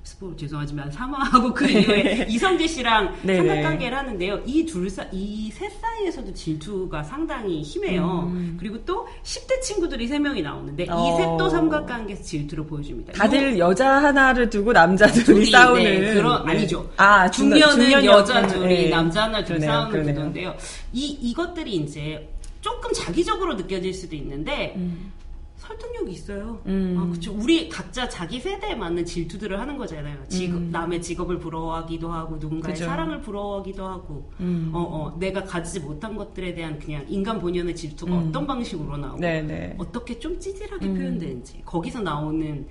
[0.06, 2.26] 스포 죄송하지만 사망하고 그 이후에 네.
[2.30, 4.39] 이성재 씨랑 삼각관계를 하는데요.
[4.46, 8.30] 이 둘 사, 이 셋 사이에서도 질투가 상당히 심해요.
[8.32, 8.56] 음.
[8.60, 10.96] 그리고 또 10대 친구들이 3명이 나오는데 어.
[10.96, 13.13] 이 셋도 삼각관계에서 질투를 보여줍니다.
[13.13, 15.84] 다들 요, 여자 하나를 두고 남자 둘이 싸우는.
[15.84, 16.52] 네, 그런, 네.
[16.52, 16.88] 아니죠.
[16.98, 18.89] 아, 중년은 여자 둘이 네.
[18.89, 20.56] 남자 하나 둘이 싸우는 구도인데요.
[20.94, 22.30] 이, 이것들이 이제
[22.62, 25.12] 조금 자기적으로 느껴질 수도 있는데, 음.
[25.58, 26.62] 설득력이 있어요.
[26.65, 26.96] 음.
[27.00, 27.34] 아, 그쵸.
[27.34, 30.28] 우리 각자 자기 세대에 맞는 질투들을 하는 거잖아요.
[30.28, 30.70] 직업, 음.
[30.72, 32.86] 남의 직업을 부러워하기도 하고, 누군가의 그쵸.
[32.86, 34.72] 사랑을 부러워하기도 하고, 음.
[34.74, 38.28] 어, 어, 내가 가지지 못한 것들에 대한 그냥 인간 본연의 질투가 음.
[38.28, 39.48] 어떤 방식으로 나오고, 네네.
[39.48, 39.76] 네.
[39.78, 40.96] 어떻게 좀 찌질하게 음.
[40.96, 42.68] 표현되는지, 거기서 나오는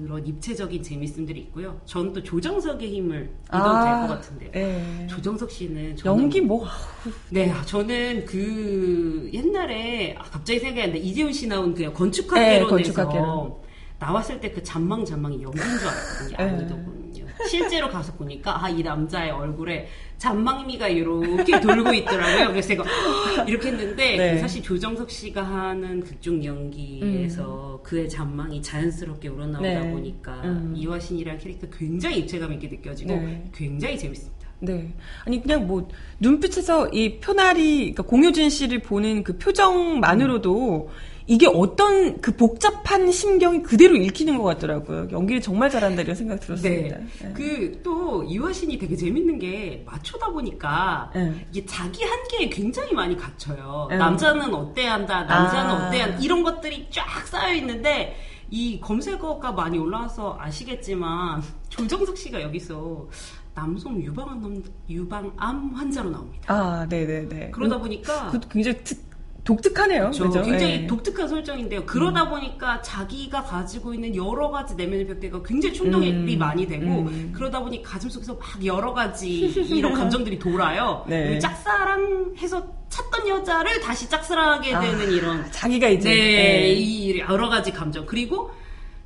[0.00, 1.78] 그런 입체적인 재밌음들이 있고요.
[1.84, 4.50] 저는 또 조정석의 힘을 믿어도 아, 될것 같은데요.
[4.52, 5.06] 네.
[5.08, 6.66] 조정석 씨는 연기 뭐?
[7.30, 10.96] 네, 저는 그 옛날에 아, 갑자기 생각이 안 나.
[10.96, 13.54] 이재훈 씨 나온 그 건축학개론에서 네, 건축학개론.
[13.98, 16.36] 나왔을 때 그 잔망 잔망이 연기인 줄 알았거든요.
[16.36, 16.42] 네.
[16.44, 17.01] 아니더군요.
[17.48, 19.86] 실제로 가서 보니까 아 이 남자의 얼굴에
[20.18, 22.48] 잔망미가 이렇게 돌고 있더라고요.
[22.48, 22.84] 그래서 제가
[23.46, 24.38] 이렇게 했는데 네.
[24.38, 27.82] 사실 조정석 씨가 하는 극중 연기에서 음.
[27.82, 29.90] 그의 잔망이 자연스럽게 우러나오다 네.
[29.90, 30.74] 보니까 음.
[30.76, 33.44] 이화신이라는 캐릭터 굉장히 입체감 있게 느껴지고 네.
[33.52, 34.42] 굉장히 재밌습니다.
[34.60, 34.94] 네.
[35.24, 35.88] 아니 그냥 뭐
[36.20, 41.11] 눈빛에서 이 표나리 그러니까 공효진 씨를 보는 그 표정만으로도 음.
[41.26, 45.08] 이게 어떤 그 복잡한 심경이 그대로 읽히는 것 같더라고요.
[45.12, 46.96] 연기를 정말 잘한다 이런 생각 들었습니다.
[46.96, 47.06] 네.
[47.20, 47.32] 네.
[47.32, 51.46] 그또 이화신이 되게 재밌는 게 맞추다 보니까 네.
[51.50, 53.86] 이게 자기 한계에 굉장히 많이 갇혀요.
[53.90, 53.96] 네.
[53.96, 55.88] 남자는 어때야 한다, 남자는 아.
[55.88, 58.16] 어때야 한다 이런 것들이 쫙 쌓여 있는데
[58.50, 63.08] 이 검색어가 많이 올라와서 아시겠지만 조정석 씨가 여기서
[63.54, 66.54] 남성 유방암 유방암 환자로 나옵니다.
[66.54, 67.50] 아, 네, 네, 네.
[67.50, 68.98] 그러다 보니까 그 굉장히 특,
[69.44, 70.02] 독특하네요.
[70.02, 70.28] 그렇죠?
[70.28, 70.42] 그렇죠?
[70.48, 70.86] 굉장히 네.
[70.86, 71.84] 독특한 설정인데요.
[71.84, 72.30] 그러다 음.
[72.30, 76.38] 보니까 자기가 가지고 있는 여러 가지 내면의 벽대가 굉장히 충동이 음.
[76.38, 77.32] 많이 되고 음.
[77.34, 81.04] 그러다 보니 가슴 속에서 막 여러 가지 이런 감정들이 돌아요.
[81.08, 81.38] 네.
[81.40, 86.72] 짝사랑해서 찾던 여자를 다시 짝사랑하게 아, 되는 아, 이런 자기가 이제 네, 네.
[86.74, 88.50] 이 여러 가지 감정 그리고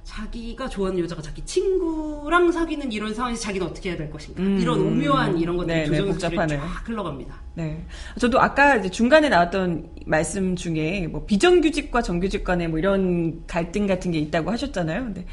[0.06, 4.80] 자기가 좋아하는 여자가 자기 친구랑 사귀는 이런 상황에서 자기는 어떻게 해야 될 것인가 음, 이런
[4.80, 7.34] 오묘한 이런 것들이 네, 조정석이 네, 쫙 흘러갑니다.
[7.54, 7.84] 네,
[8.18, 14.18] 저도 아까 중간에 나왔던 말씀 중에 뭐 비정규직과 정규직 간에 뭐 이런 갈등 같은 게
[14.20, 15.04] 있다고 하셨잖아요.
[15.06, 15.26] 근데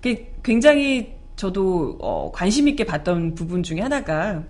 [0.00, 4.44] 그게 굉장히 저도 어, 관심 있게 봤던 부분 중에 하나가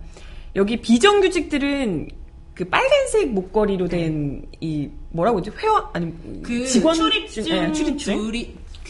[0.55, 2.09] 여기 비정규직들은
[2.53, 4.91] 그 빨간색 목걸이로 된이 네.
[5.09, 8.13] 뭐라고 하지 회화 아니 그 직원 출입증, 네, 출입증?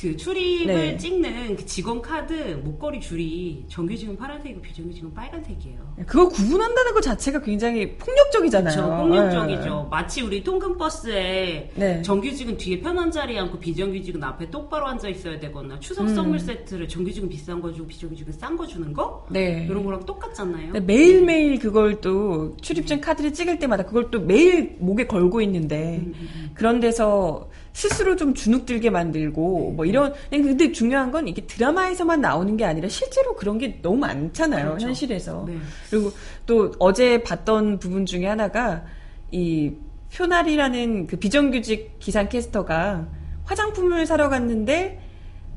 [0.03, 0.97] 그 출입을 네.
[0.97, 5.77] 찍는 그 직원 카드 목걸이 줄이 정규직은 파란색이고 비정규직은 빨간색이에요.
[6.05, 8.75] 그걸 구분한다는 것 자체가 굉장히 폭력적이잖아요.
[8.75, 8.97] 그렇죠.
[9.01, 9.63] 폭력적이죠.
[9.83, 9.87] 네.
[9.89, 12.01] 마치 우리 통근 버스에 네.
[12.01, 16.13] 정규직은 뒤에 편한 자리에 앉고 비정규직은 앞에 똑바로 앉아 있어야 되거나 추석 음.
[16.13, 19.25] 선물 세트를 정규직은 비싼 거 주고 비정규직은 싼 거 주는 거?
[19.29, 19.65] 네.
[19.69, 20.73] 이런 거랑 똑같잖아요.
[20.81, 26.29] 매일매일 그걸 또 출입증 카드를 찍을 때마다 그걸 또 매일 목에 걸고 있는데 음, 음,
[26.35, 26.51] 음.
[26.53, 32.65] 그런 데서 스스로 좀 주눅들게 만들고 뭐 이런 근데 중요한 건 이게 드라마에서만 나오는 게
[32.65, 34.87] 아니라 실제로 그런 게 너무 많잖아요 그렇죠.
[34.87, 35.57] 현실에서 네.
[35.89, 36.11] 그리고
[36.45, 38.85] 또 어제 봤던 부분 중에 하나가
[39.31, 39.73] 이
[40.15, 43.07] 표나리라는 그 비정규직 기상 캐스터가
[43.45, 44.99] 화장품을 사러 갔는데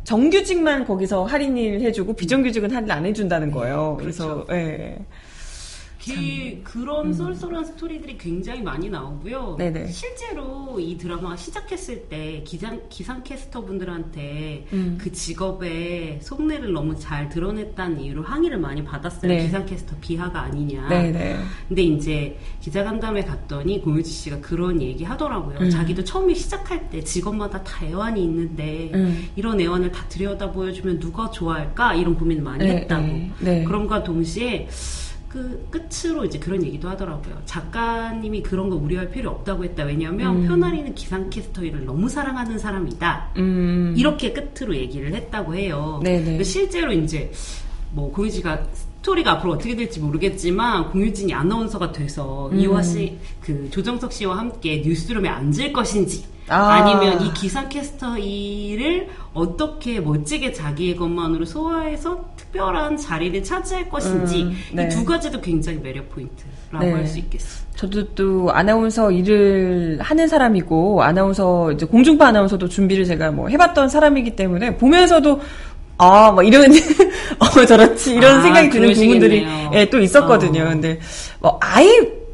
[0.05, 3.96] 정규직만 거기서 할인을 해주고 비정규직은 할인 안 해준다는 거예요.
[4.00, 4.52] 그래서 그렇죠.
[4.52, 4.98] 예.
[6.14, 7.12] 그, 그런 음.
[7.12, 9.56] 쏠쏠한 스토리들이 굉장히 많이 나오고요.
[9.58, 9.88] 네네.
[9.88, 14.98] 실제로 이 드라마가 시작했을 때 기상, 기상캐스터 분들한테 음.
[15.00, 19.30] 그 직업의 속내를 너무 잘 드러냈다는 이유로 항의를 많이 받았어요.
[19.30, 19.44] 네.
[19.44, 20.88] 기상캐스터 비하가 아니냐.
[20.88, 21.38] 네네.
[21.68, 25.58] 근데 이제 기자간담회 갔더니 공유지 씨가 그런 얘기 하더라고요.
[25.60, 25.70] 음.
[25.70, 29.28] 자기도 처음에 시작할 때 직업마다 다 애환이 있는데 음.
[29.36, 31.94] 이런 애환을 다 들여다 보여주면 누가 좋아할까?
[31.94, 33.06] 이런 고민을 많이 네, 했다고.
[33.06, 33.64] 네, 네.
[33.64, 34.68] 그럼과 동시에
[35.37, 37.42] 그 끝으로 이제 그런 얘기도 하더라고요.
[37.44, 39.85] 작가님이 그런 거 우려할 필요 없다고 했다.
[39.85, 40.49] 왜냐하면 음.
[40.49, 43.33] 표나리는 기상캐스터 일을 너무 사랑하는 사람이다.
[43.37, 43.94] 음.
[43.99, 46.01] 이렇게 끝으로 얘기를 했다고 해요.
[46.03, 46.42] 네네.
[46.42, 47.31] 실제로 이제
[47.92, 48.64] 뭐 고유지가
[49.06, 52.58] 스토리가 앞으로 어떻게 될지 모르겠지만 공효진이 아나운서가 돼서 음.
[52.59, 56.84] 이화신, 그 조정석 씨와 함께 뉴스룸에 앉을 것인지 아.
[56.85, 64.86] 아니면 이 기상캐스터 일을 어떻게 멋지게 자기의 것만으로 소화해서 특별한 자리를 차지할 것인지 음, 네.
[64.87, 66.92] 이 두 가지도 굉장히 매력 포인트라고 네.
[66.92, 67.66] 할 수 있겠어요.
[67.74, 74.36] 저도 또 아나운서 일을 하는 사람이고 아나운서 이제 공중파 아나운서도 준비를 제가 뭐 해봤던 사람이기
[74.36, 75.40] 때문에 보면서도
[75.98, 76.70] 아, 뭐 이런
[77.38, 80.62] 어 저렇지 이런 아, 생각이 드는 부분들이 예, 또 있었거든요.
[80.62, 80.68] 어.
[80.68, 81.00] 근데
[81.40, 81.88] 뭐 아예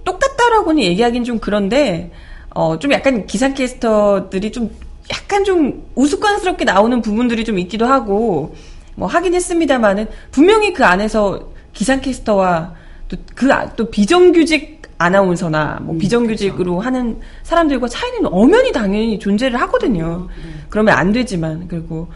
[0.05, 2.11] 똑같다라고는 얘기하긴 좀 그런데
[2.55, 4.71] 어, 좀 약간 기상캐스터들이 좀
[5.11, 8.55] 약간 좀 우스꽝스럽게 나오는 부분들이 좀 있기도 하고,
[8.95, 12.75] 뭐 하긴 했습니다만은, 분명히 그 안에서 기상캐스터와
[13.09, 16.81] 또 그, 아, 또 비정규직 아나운서나 뭐 음, 비정규직으로 그렇죠.
[16.81, 20.29] 하는 사람들과 차이는 엄연히 당연히 존재를 하거든요.
[20.37, 20.63] 음.
[20.69, 22.09] 그러면 안 되지만, 그리고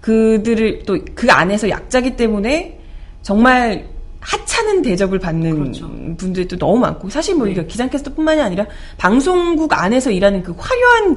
[0.00, 2.78] 그들을 또 그 안에서 약자기 때문에
[3.22, 3.86] 정말
[4.20, 5.88] 하찮은 대접을 받는 그렇죠.
[6.16, 7.66] 분들도 너무 많고 사실 뭐 네.
[7.66, 11.16] 기상캐스터뿐만이 아니라 방송국 안에서 일하는 그 화려한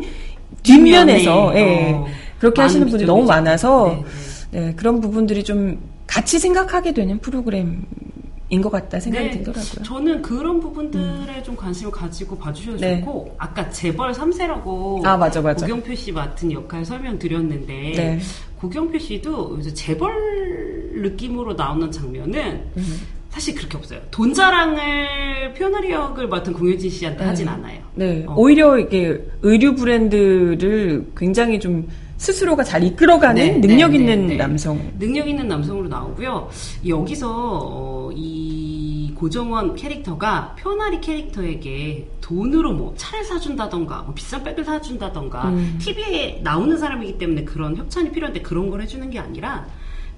[0.64, 2.08] 뒷면에서 예, 어,
[2.40, 4.04] 그렇게 하시는 분들이 너무 많아서 네,
[4.52, 4.66] 네.
[4.68, 7.84] 네, 그런 부분들이 좀 같이 생각하게 되는 프로그램.
[8.54, 9.84] 인것 같다 생각이 네, 들더라고요.
[9.86, 11.42] 저는 그런 부분들에 음.
[11.42, 13.00] 좀 관심을 가지고 봐주셔도 네.
[13.00, 15.66] 좋고 아까 재벌 3세라고 아, 맞아, 맞아.
[15.66, 18.20] 고경표 씨 맡은 역할 설명드렸는데 네.
[18.62, 20.14] 고경표 씨도 요새 재벌
[20.94, 23.02] 느낌으로 나오는 장면은 음.
[23.30, 24.00] 사실 그렇게 없어요.
[24.12, 27.26] 돈 자랑을 표현하리 역을 맡은 공효진 씨한테 네.
[27.26, 27.82] 하진 않아요.
[27.96, 28.24] 네.
[28.28, 28.36] 어.
[28.38, 34.36] 오히려 이게 의류 브랜드를 굉장히 좀 스스로가 잘 이끌어가는 네, 네 능력 네, 있는 네,
[34.36, 34.80] 남성.
[35.00, 36.50] 능력 있는 남성으로 나오고요.
[36.88, 45.50] 여기서 어, 이 고정원 캐릭터가 표나리 캐릭터에게 돈으로 뭐 차를 사준다던가 뭐 비싼 백을 사준다던가
[45.50, 45.78] 음.
[45.82, 49.66] TV에 나오는 사람이기 때문에 그런 협찬이 필요한데 그런 걸 해주는 게 아니라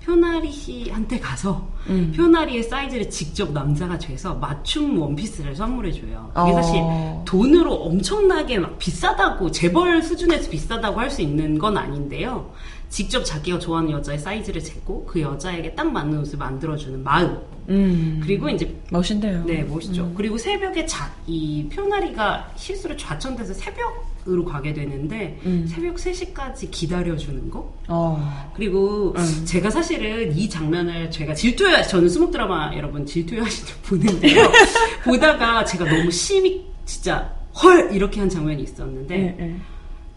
[0.05, 2.13] 표나리 씨한테 가서 음.
[2.15, 6.31] 표나리의 사이즈를 직접 남자가 재서 맞춤 원피스를 선물해줘요.
[6.35, 6.53] 그게 어.
[6.61, 6.81] 사실
[7.25, 12.51] 돈으로 엄청나게 막 비싸다고 재벌 수준에서 비싸다고 할 수 있는 건 아닌데요.
[12.93, 17.39] 직접 자기가 좋아하는 여자의 사이즈를 재고 그 여자에게 딱 맞는 옷을 만들어주는 마음.
[17.67, 18.19] 음.
[18.21, 19.43] 그리고 이제 멋있네요.
[19.45, 20.03] 네, 멋있죠.
[20.03, 20.13] 음.
[20.15, 25.65] 그리고 새벽에 자, 이 표나리가 실수로 좌천돼서 새벽으로 가게 되는데 음.
[25.67, 27.73] 새벽 3시까지 기다려주는 거.
[27.87, 28.51] 어.
[28.55, 29.43] 그리고 음.
[29.43, 34.51] 제가 사실은 이 장면을 제가 질투해 저는 수목 드라마 여러분 질투하시는 보는데요.
[35.03, 39.17] 보다가 제가 너무 심히 진짜 헐 이렇게 한 장면이 있었는데.
[39.17, 39.59] 네, 네.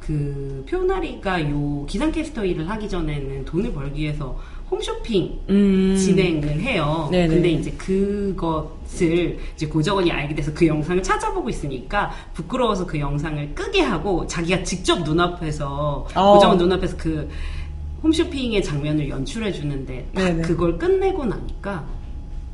[0.06, 4.38] 그 표나리가 요 기상캐스터 일을 하기 전에는 돈을 벌기 위해서
[4.70, 5.96] 홈쇼핑 음.
[5.96, 7.08] 진행을 해요.
[7.10, 7.28] 네네.
[7.28, 13.80] 근데 이제 그것을 이제 고정원이 알게 돼서 그 영상을 찾아보고 있으니까 부끄러워서 그 영상을 끄게
[13.80, 16.34] 하고 자기가 직접 눈앞에서 어.
[16.34, 17.28] 고정원 눈앞에서 그
[18.02, 21.84] 홈쇼핑의 장면을 연출해 주는데 딱 그걸 끝내고 나니까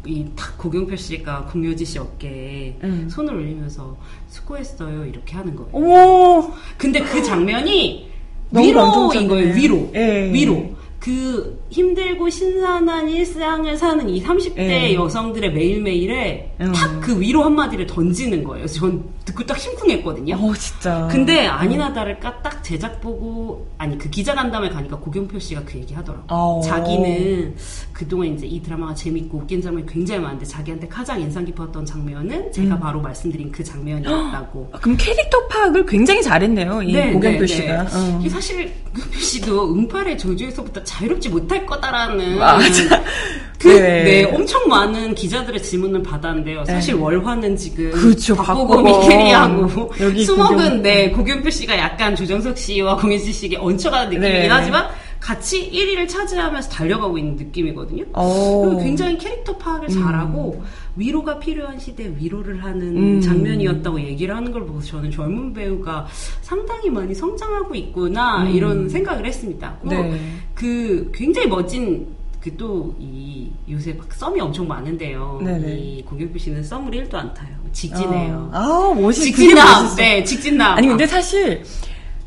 [0.05, 3.09] 이탁 고경표 씨가 공효지 씨 어깨에 음.
[3.09, 3.97] 손을 올리면서
[4.29, 5.71] 수고했어요 이렇게 하는 거예요.
[5.73, 6.53] 오.
[6.77, 8.11] 근데 그 장면이
[8.51, 9.55] 위로인 거예요.
[9.55, 9.91] 위로.
[9.95, 10.31] 예.
[10.33, 10.75] 위로.
[11.03, 14.95] 그 힘들고 신선한 일상을 사는 이 30대 예.
[14.95, 16.73] 여성들의 매일매일에 음.
[16.73, 18.69] 딱그 위로 한마디를 던지는 거예요.
[18.69, 20.37] 전 듣고 딱 심쿵했거든요.
[20.37, 21.09] 어, 진짜.
[21.11, 25.93] 근데 아니나 다를까 딱 제작 보고, 아니, 그 기자 간담회 가니까 고경표 씨가 그 얘기
[25.93, 26.25] 하더라고.
[26.29, 26.61] 어.
[26.65, 27.57] 자기는
[27.93, 32.77] 그동안 이제 이 드라마가 재밌고 웃긴 장면이 굉장히 많은데 자기한테 가장 인상 깊었던 장면은 제가
[32.77, 32.81] 음.
[32.81, 34.71] 바로 말씀드린 그 장면이었다고.
[34.73, 36.83] 아, 그럼 캐릭터 파악을 굉장히 잘했네요.
[36.83, 37.85] 이 네, 고경표 네, 씨가.
[37.85, 38.27] 네.
[38.27, 38.29] 어.
[38.29, 43.03] 사실 고경표 씨도 응팔의 저주에서부터 자유롭지 못할 거다라는 맞아.
[43.59, 44.03] 그, 네.
[44.03, 44.25] 네.
[44.25, 46.65] 엄청 많은 기자들의 질문을 받았는데요.
[46.65, 47.01] 사실 네.
[47.01, 49.93] 월화는 지금 그렇죠, 바꾸고 미케리하고
[50.25, 54.49] 수목은 네 고경표 씨가 약간 조정석 씨와 공혜지 씨에게 얹혀가는 느낌이긴 네.
[54.49, 54.89] 하지만
[55.21, 58.05] 같이 1위를 차지하면서 달려가고 있는 느낌이거든요.
[58.07, 60.03] 그리고 굉장히 캐릭터 파악을 음.
[60.03, 60.63] 잘하고
[60.97, 63.21] 위로가 필요한 시대에 위로를 하는 음.
[63.21, 66.07] 장면이었다고 얘기를 하는 걸 보고 저는 젊은 배우가
[66.43, 68.51] 상당히 많이 성장하고 있구나 음.
[68.51, 69.79] 이런 생각을 했습니다.
[69.83, 70.21] 네.
[70.55, 72.07] 그 굉장히 멋진
[72.41, 75.41] 그 또 이 요새 막 썸이 엄청 많은데요.
[75.45, 75.77] 네네.
[75.79, 77.55] 이 고경표 씨는 썸을 1도 안 타요.
[77.71, 78.51] 직진해요.
[78.53, 79.95] 아, 아 멋있 직진남.
[79.97, 80.77] 네, 직진남.
[80.77, 81.63] 아니 근데 사실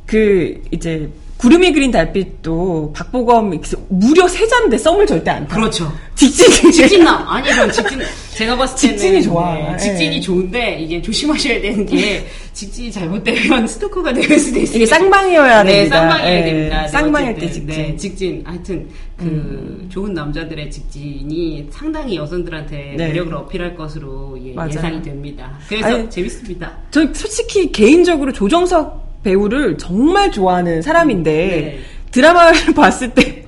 [0.05, 3.59] 그 이제 구름이 그린 달빛도 박보검
[3.89, 5.57] 무려 세 잔인데 썸을 절대 안 타.
[5.57, 5.91] 그렇죠.
[6.15, 7.99] 직진 직진남 아니 이건 직진
[8.35, 9.53] 제가 봤을 때는 직진이 좋아.
[9.53, 10.21] 네, 직진이 네.
[10.21, 14.77] 좋은데 이게 조심하셔야 되는 게 직진이 잘못되면 스토커가 될 수도 있어요.
[14.77, 15.99] 이게 쌍방이어야 네, 됩니다.
[15.99, 16.87] 쌍방이어야 네, 됩니다.
[16.87, 17.67] 쌍방일 때 직진.
[17.67, 18.43] 네, 직진.
[18.45, 19.89] 하여튼 그 음.
[19.91, 23.07] 좋은 남자들의 직진이 상당히 여성들한테 네.
[23.07, 25.57] 매력을 어필할 것으로 예, 상이 됩니다.
[25.67, 26.71] 그래서 아니, 재밌습니다.
[26.91, 31.79] 저 솔직히 개인적으로 조정석 배우를 정말 좋아하는 사람인데 네.
[32.11, 33.43] 드라마를 봤을 때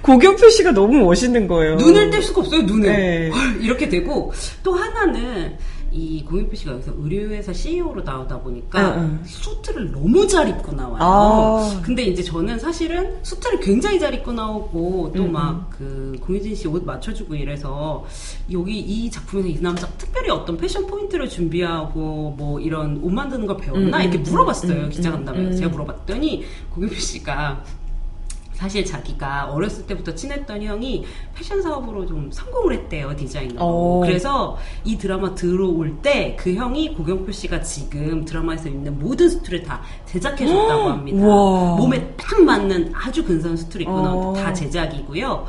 [0.00, 1.74] 고경표 씨가 너무 멋있는 거예요.
[1.74, 2.88] 눈을 뗄 수가 없어요, 눈을.
[2.88, 3.30] 네.
[3.60, 5.54] 이렇게 되고 또 하나는
[5.96, 9.20] 이 공익표 씨가 여기서 의류회사 CEO로 나오다 보니까 응, 응.
[9.24, 10.98] 수트를 너무 잘 입고 나와요.
[11.00, 11.80] 아.
[11.82, 16.84] 근데 이제 저는 사실은 수트를 굉장히 잘 입고 나오고 또 막 그 공유진 씨 옷
[16.84, 18.04] 맞춰주고 이래서
[18.52, 23.56] 여기 이 작품에서 이 남자 특별히 어떤 패션 포인트를 준비하고 뭐 이런 옷 만드는 걸
[23.56, 27.62] 배웠나 음, 이렇게 물어봤어요 음, 기자 간담회에서 음, 제가 물어봤더니 공유표 씨가
[28.56, 31.04] 사실 자기가 어렸을 때부터 친했던 형이
[31.34, 33.64] 패션 사업으로 좀 성공을 했대요 디자이너로.
[33.64, 34.02] 오.
[34.02, 34.06] 어.
[34.06, 39.82] 그래서 이 드라마 들어올 때 그 형이 고경표 씨가 지금 드라마에서 입는 모든 수트를 다
[40.06, 41.24] 제작해줬다고 합니다.
[41.24, 41.76] 우와.
[41.76, 44.52] 몸에 딱 맞는 아주 근사한 수트를 입고 나온 다 어.
[44.52, 45.46] 제작이고요.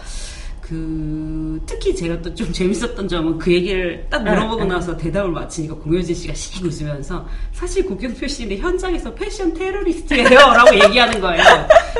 [0.67, 4.73] 그 특히 제가 또 좀 재밌었던 점은 그 얘기를 딱 물어보고 네, 네.
[4.75, 11.43] 나서 대답을 마치니까 공효진 씨가 씩 웃으면서 사실 고경표 씨는 현장에서 패션 테러리스트예요라고 얘기하는 거예요.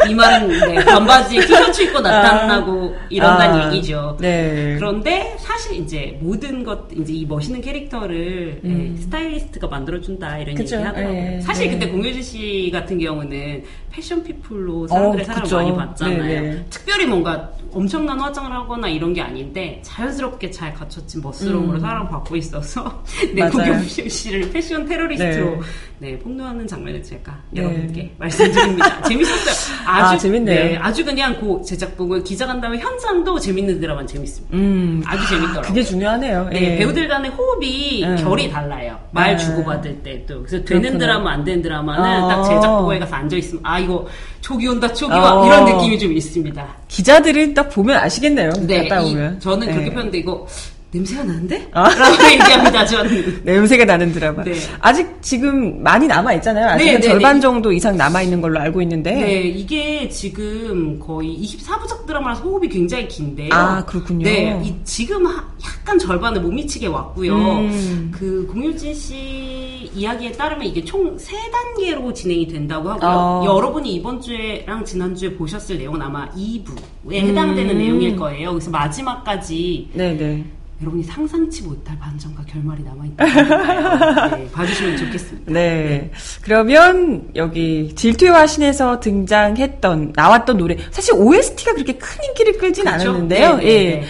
[0.08, 4.18] 이 말은 네, 반바지에 티셔츠 입고 나타나고 아, 이런다는 아, 얘기죠.
[4.20, 4.76] 네.
[4.78, 8.94] 그런데 사실 이제 모든 것 이제 이 멋있는 캐릭터를 네, 음.
[8.96, 10.76] 네, 스타일리스트가 만들어준다 이런 그쵸?
[10.76, 11.14] 얘기 하더라고요.
[11.14, 16.66] 네, 사실 근데 공효진 씨 같은 경우는 패션 피플로 사람들의 어, 사랑을 많이 받잖아요.
[16.70, 21.80] 특별히 뭔가 엄청난 화장을 하거나 이런 게 아닌데 자연스럽게 잘 갖춰진 멋스러움으로 음.
[21.80, 23.04] 사랑받고 있어서
[23.34, 25.62] 네, 고경표 씨를 패션 테러리스트로
[26.00, 26.12] 네.
[26.12, 27.62] 네, 폭로하는 장면을 제가 네.
[27.64, 29.02] 여러분께 말씀드립니다.
[29.08, 29.78] 재밌었어요.
[29.88, 30.64] 아주 아, 재밌네요.
[30.64, 34.56] 네, 아주 그냥 그 제작복을 기자 간담회 현장도 재밌는 드라마 재밌습니다.
[34.56, 35.62] 음, 아주 재밌더라고요.
[35.62, 36.50] 그게 중요하네요.
[36.52, 36.78] 네, 예.
[36.78, 38.16] 배우들 간의 호흡이 음.
[38.18, 38.98] 결이 달라요.
[39.12, 39.38] 말 아.
[39.38, 40.44] 주고받을 때도.
[40.44, 41.00] 그래서 되는 그렇구나.
[41.00, 42.28] 드라마 안 되는 드라마는 아.
[42.28, 44.08] 딱 제작복에 가서 앉아 있으면 아 이거
[44.42, 45.46] 촉이 온다 촉이 와 어.
[45.46, 46.68] 이런 느낌이 좀 있습니다.
[46.88, 48.47] 기자들은 딱 보면 아시겠네요.
[48.66, 49.40] 네, 갔다 오면.
[49.40, 50.18] 저는 그렇게 표현데 네.
[50.20, 50.48] 이거
[50.92, 51.70] 냄새가 나는데?
[51.74, 51.90] 아?
[51.90, 53.42] 라고 얘기합니다, 저는.
[53.44, 54.44] 냄새가 나는 드라마.
[54.44, 54.54] 네.
[54.80, 56.70] 아직 지금 많이 남아있잖아요.
[56.70, 57.42] 아직은 네, 네, 절반 네.
[57.42, 59.12] 정도 이상 남아있는 걸로 알고 있는데.
[59.12, 63.50] 네, 이게 지금 거의 24부작 드라마라서 호흡이 굉장히 긴데요.
[63.52, 64.24] 아, 그렇군요.
[64.24, 67.36] 네, 이, 지금 하, 약간 절반을 못 미치게 왔고요.
[67.36, 68.12] 음.
[68.14, 73.10] 그 공효진 씨 이야기에 따르면 이게 총 3단계로 진행이 된다고 하고요.
[73.10, 73.44] 어.
[73.46, 77.78] 여러분이 이번 주에랑 지난주에 보셨을 내용은 아마 2부에 해당되는 음.
[77.78, 78.52] 내용일 거예요.
[78.52, 79.90] 그래서 마지막까지.
[79.94, 80.57] 네네.
[80.82, 84.36] 여러분이 상상치 못할 반전과 결말이 남아있다.
[84.38, 85.52] 네, 봐주시면 좋겠습니다.
[85.52, 85.54] 네.
[85.54, 86.12] 네.
[86.42, 93.10] 그러면 여기 질투와 신에서 등장했던 나왔던 노래 사실 OST가 그렇게 큰 인기를 끌진 그렇죠?
[93.10, 93.58] 않았는데요.
[93.58, 93.96] 네, 네 예.
[94.02, 94.04] 네.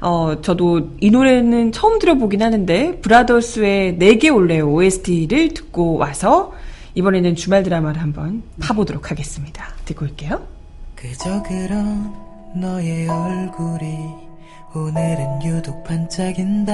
[0.00, 6.52] 어, 저도 이 노래는 처음 들어보긴 하는데 브라더스의 내게 올래요 OST를 듣고 와서
[6.94, 9.74] 이번에는 주말 드라마를 한번 파보도록 하겠습니다.
[9.84, 10.46] 듣고 올게요.
[10.94, 12.12] 그저 그런
[12.54, 14.31] 너의 얼굴이
[14.74, 16.72] 오늘은 유독 반짝인다.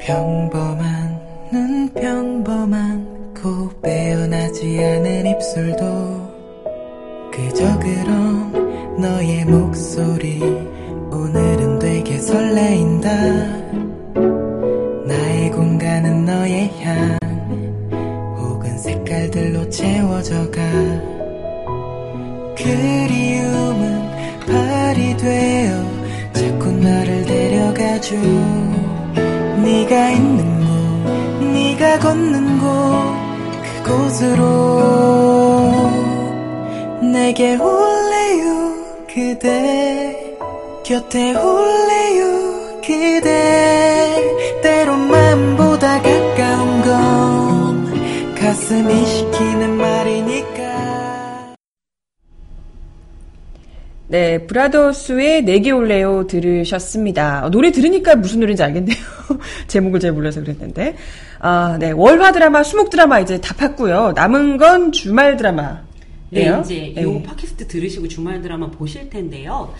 [0.00, 1.20] 평범한
[1.52, 3.32] 눈 평범한
[3.80, 6.30] 빼어나지 않은 입술도.
[7.30, 10.42] 그저 그런 너의 목소리
[11.12, 13.08] 오늘은 되게 설레인다.
[15.06, 17.18] 나의 공간은 너의 향
[18.36, 20.60] 혹은 색깔들로 채워져가.
[22.56, 24.10] 그리움은
[24.44, 25.99] 발이 되어
[28.00, 28.16] 데려가줘
[29.62, 32.66] 네가 있는 곳 네가 걷는 곳
[33.84, 34.80] 그곳으로
[37.12, 38.74] 내게 올래요
[39.06, 40.36] 그대
[40.84, 44.60] 곁에 올래요 그대.
[44.62, 50.49] 때론 마음보다 가까운 건 가슴이 시키는 말이니까
[54.10, 57.44] 네, 브라더스의 내게 올래요 들으셨습니다.
[57.44, 58.96] 어, 노래 들으니까 무슨 노래인지 알겠네요.
[59.68, 60.96] 제목을 잘 몰라서 그랬는데.
[61.38, 64.12] 아, 네, 월화 드라마, 수목 드라마 이제 다 팠고요.
[64.14, 65.82] 남은 건 주말 드라마.
[66.28, 67.02] 네, 이제 네.
[67.04, 69.72] 요 팟캐스트 들으시고 주말 드라마 보실 텐데요.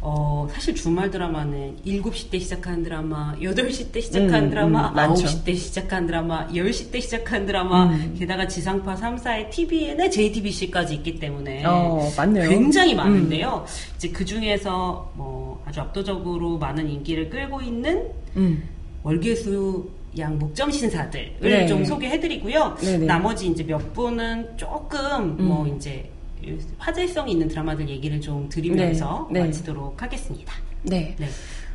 [0.00, 5.44] 어, 사실 주말 드라마는 7시 때 시작하는 드라마, 8시 때 시작하는 음, 드라마, 음, 9시
[5.44, 8.14] 때 시작하는 드라마, 10시 때 시작하는 드라마, 음.
[8.18, 12.48] 게다가 지상파 3사의 TVN에 JTBC까지 있기 때문에 어, 맞네요.
[12.48, 12.98] 굉장히 음.
[12.98, 13.64] 많은데요.
[13.96, 18.62] 이제 그 중에서 뭐 아주 압도적으로 많은 인기를 끌고 있는 음.
[19.02, 19.88] 월계수
[20.18, 21.66] 양복점 신사들을 네.
[21.66, 22.76] 좀 소개해드리고요.
[22.80, 22.98] 네네.
[22.98, 23.06] 네.
[23.06, 25.76] 나머지 이제 몇 분은 조금 뭐 음.
[25.76, 26.08] 이제
[26.78, 29.46] 화제성 있는 드라마들 얘기를 좀 드리면서 네, 네.
[29.46, 30.52] 마치도록 하겠습니다.
[30.82, 31.14] 네.
[31.18, 31.28] 네.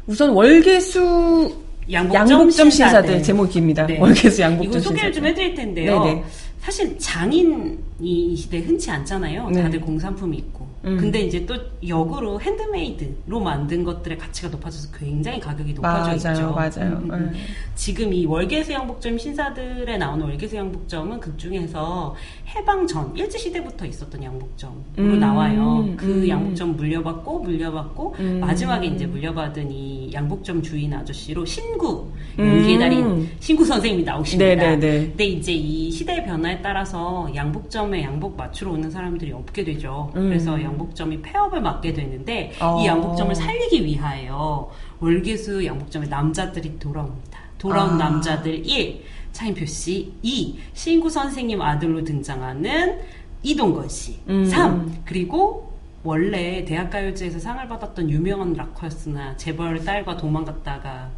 [0.07, 1.53] 우선 월계수
[1.91, 3.85] 양복점, 양복점 신사들, 신사들 제목입니다.
[3.87, 3.99] 네.
[3.99, 5.13] 월계수 양복점 이거 소개를 신사들.
[5.13, 6.23] 좀 해드릴 텐데요.
[6.59, 9.49] 사실 장인이 이 시대에 흔치 않잖아요.
[9.53, 10.67] 다들 공산품이 있고.
[10.85, 10.97] 음.
[10.97, 11.55] 근데 이제 또
[11.87, 16.51] 역으로 핸드메이드로 만든 것들의 가치가 높아져서 굉장히 가격이 높아져 맞아요, 있죠.
[16.51, 16.97] 맞아요.
[16.97, 17.33] 음, 음, 음.
[17.75, 22.15] 지금 이 월계 수 양복점 신사들에 나오는 월계 수 양복점은 그 중에서
[22.47, 25.19] 해방 전 일제 시대부터 있었던 양복점으로 음.
[25.19, 25.87] 나와요.
[25.97, 26.27] 그 음.
[26.27, 34.03] 양복점 물려받고 물려받고 마지막에 이제 물려받은 이 양복점 주인 아저씨로 신구 연기의 달인 신구 선생님이
[34.03, 34.55] 나오십니다.
[34.55, 34.75] 네네네.
[34.77, 35.07] 네, 네.
[35.07, 40.09] 근데 이제 이 시대의 변화에 따라서 양복점에 양복 맞추러 오는 사람들이 없게 되죠.
[40.13, 42.79] 그래서 양복점이 폐업을 맞게 되는데 어.
[42.81, 47.39] 이 양복점을 살리기 위하여 월계수 양복점에 남자들이 돌아옵니다.
[47.57, 47.95] 돌아온 아.
[48.09, 49.03] 남자들 1.
[49.33, 50.59] 차인표 씨 2.
[50.73, 52.99] 신구 선생님 아들로 등장하는
[53.43, 54.45] 이동건 씨 음.
[54.45, 55.03] 3.
[55.05, 55.71] 그리고
[56.03, 61.09] 원래 대학가요제에서 상을 받았던 유명한 락커스나 재벌 딸과 도망갔다가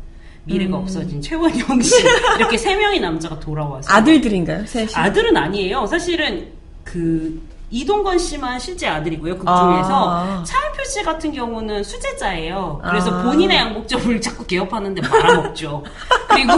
[0.45, 0.81] 미래가 음.
[0.81, 1.95] 없어진 최원영 씨
[2.37, 4.65] 이렇게 세 명의 남자가 돌아와서 아들들인가요?
[4.65, 4.93] 셋이?
[4.93, 5.85] 아들은 아니에요.
[5.87, 6.47] 사실은
[6.83, 7.41] 그
[7.73, 9.35] 이동건 씨만 실제 아들이고요.
[9.39, 10.43] 극 중에서 아.
[10.45, 12.79] 차은표 씨 같은 경우는 수제자예요.
[12.87, 13.23] 그래서 아.
[13.23, 15.83] 본인의 양복점을 자꾸 개업하는데 말아먹죠.
[16.29, 16.53] 그리고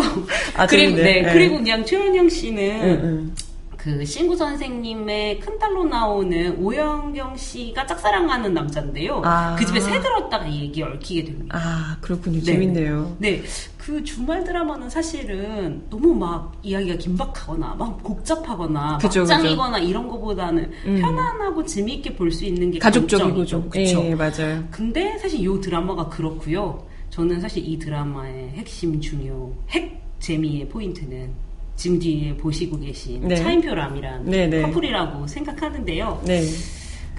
[0.67, 3.35] 그리고 네, 네, 그리고 그냥 최은영 씨는 응, 응.
[3.77, 9.21] 그 신구 선생님의 큰 딸로 나오는 오영경 씨가 짝사랑하는 남자인데요.
[9.23, 9.55] 아.
[9.57, 11.57] 그 집에 새 들었다가 얘기 얽히게 됩니다.
[11.57, 12.39] 아 그렇군요.
[12.39, 12.43] 네.
[12.43, 13.15] 재밌네요.
[13.19, 13.41] 네.
[13.85, 19.87] 그 주말 드라마는 사실은 너무 막 이야기가 긴박하거나 막 복잡하거나 그쵸, 막장이거나 그쵸.
[19.87, 20.99] 이런 거보다는 음.
[20.99, 24.03] 편안하고 재미있게 볼 수 있는 게 가족적이고 좀 그렇죠.
[24.03, 24.63] 예, 맞아요.
[24.71, 26.83] 근데 사실 이 드라마가 그렇고요.
[27.11, 31.29] 저는 사실 이 드라마의 핵심 중요 핵 재미의 포인트는
[31.75, 33.35] 지금 뒤에 보시고 계신 네.
[33.35, 34.63] 차인표 람이란 네, 네.
[34.63, 36.23] 커플이라고 생각하는데요.
[36.25, 36.41] 네.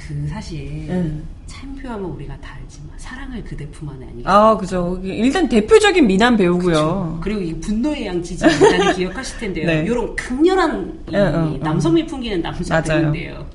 [0.07, 1.24] 그 사실 음.
[1.46, 4.32] 차인표하면 우리가 다 알지만 사랑을 그대 품 안에 아니겠습니까?
[4.32, 5.00] 아, 그죠.
[5.02, 6.72] 일단 대표적인 미남 배우고요.
[6.72, 7.20] 그쵸.
[7.22, 9.66] 그리고 이 분노의 양지지 다들 기억하실 텐데요.
[9.68, 9.84] 네.
[9.84, 13.12] 이런 강렬한 이 어, 어, 남성미 풍기는 남자 맞아요.
[13.12, 13.46] 배우인데요.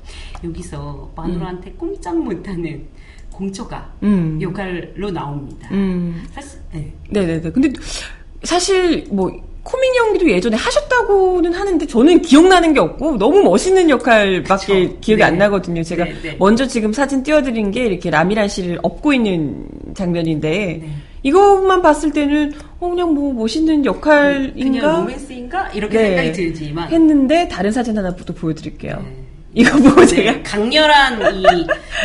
[0.44, 1.76] 여기서 마누라한테 음.
[1.78, 2.86] 꼼짝 못하는
[3.30, 4.38] 공처가 음.
[4.40, 5.68] 역할로 나옵니다.
[5.72, 6.22] 음.
[6.32, 6.92] 사실 네.
[7.10, 7.50] 네네네.
[7.50, 7.72] 근데
[8.42, 9.30] 사실 뭐
[9.62, 15.00] 코믹 연기도 예전에 하셨다고는 하는데 저는 기억나는 게 없고 너무 멋있는 역할밖에 그쵸.
[15.00, 15.24] 기억이 네.
[15.24, 15.82] 안 나거든요.
[15.82, 16.36] 제가 네, 네.
[16.38, 20.90] 먼저 지금 사진 띄워드린 게 이렇게 라미란 씨를 업고 있는 장면인데 네.
[21.22, 24.52] 이것만 봤을 때는 어, 그냥 뭐 멋있는 역할인가?
[24.54, 25.70] 그냥 로맨스인가?
[25.70, 26.06] 이렇게 네.
[26.08, 29.04] 생각이 들지만 했는데 다른 사진 하나 또 보여드릴게요.
[29.54, 29.60] 네.
[29.60, 31.44] 이거 보고 네, 제가 강렬한 이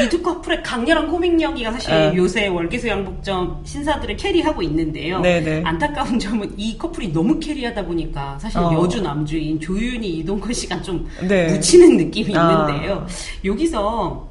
[0.04, 2.14] 이 두 커플의 강렬한 코믹 연기가 사실 어.
[2.16, 5.20] 요새 월계수 양복점 신사들을 carry하고 있는데요.
[5.22, 5.42] 네네.
[5.42, 5.62] 네.
[5.64, 8.74] 안타까운 점은 이 커플이 너무 carry하다 보니까 사실 어.
[8.74, 11.48] 여주 남주인 조윤희 이동건 씨가 좀 네.
[11.48, 12.68] 묻히는 느낌이 아.
[12.68, 13.08] 있는데요.
[13.46, 14.28] 여기서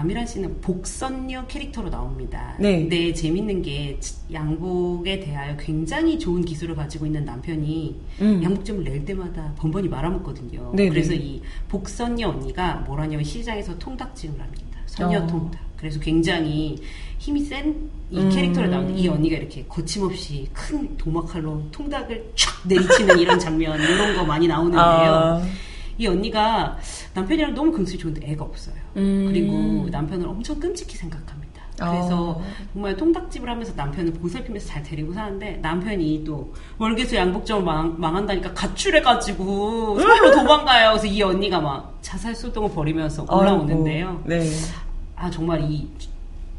[0.00, 2.54] 라미란 씨는 복선녀 캐릭터로 나옵니다.
[2.58, 2.80] 네.
[2.80, 3.98] 근데 재밌는 게
[4.32, 8.42] 양복에 대하여 굉장히 좋은 기술을 가지고 있는 남편이 음.
[8.42, 10.72] 양복점을 낼 때마다 번번이 말아먹거든요.
[10.74, 10.88] 네네.
[10.88, 14.78] 그래서 이 복선녀 언니가 뭐라냐면 시장에서 통닭집을 합니다.
[14.86, 15.26] 선녀 어.
[15.26, 15.60] 통닭.
[15.76, 16.78] 그래서 굉장히
[17.18, 18.70] 힘이 센 이 캐릭터를 음.
[18.72, 24.48] 나오는 이 언니가 이렇게 거침없이 큰 도마칼로 통닭을 촥 내리치는 이런 장면 이런 거 많이
[24.48, 24.80] 나오는데요.
[24.80, 25.42] 아.
[26.00, 26.78] 이 언니가
[27.12, 28.74] 남편이랑 너무 금슬이 좋은데 애가 없어요.
[28.96, 29.26] 음.
[29.28, 31.50] 그리고 남편을 엄청 끔찍히 생각합니다.
[31.76, 32.42] 그래서 어.
[32.72, 40.00] 정말 통닭집을 하면서 남편을 보살피면서 잘 데리고 사는데 남편이 또 월계수 양복점을 망, 망한다니까 가출해가지고
[40.00, 40.90] 서울로 도망가요.
[40.90, 44.22] 그래서 이 언니가 막 자살 소동을 벌이면서 올라오는데요.
[44.24, 44.46] 네.
[45.16, 45.86] 아 정말 이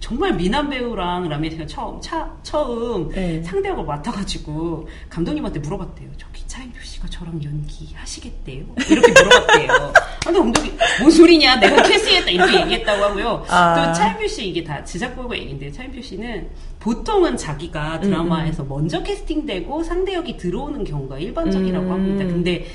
[0.01, 3.41] 정말 미남 배우랑 라미가 처음 차, 처음 네.
[3.43, 6.09] 상대역을 맡아가지고 감독님한테 물어봤대요.
[6.17, 8.65] 저기 차인표 씨가 저랑 연기 하시겠대요?
[8.89, 9.93] 이렇게 물어봤대요.
[10.25, 11.59] 근데 감독이 뭔 소리냐?
[11.59, 13.45] 내가 캐스했다 이렇게 얘기했다고 하고요.
[13.47, 13.75] 아.
[13.75, 16.49] 또 차인표 씨 이게 다 제작부가 얘기인데 차인표 씨는
[16.79, 18.69] 보통은 자기가 드라마에서 음.
[18.69, 21.91] 먼저 캐스팅되고 상대역이 들어오는 경우가 일반적이라고 음.
[21.91, 22.25] 합니다.
[22.25, 22.65] 근데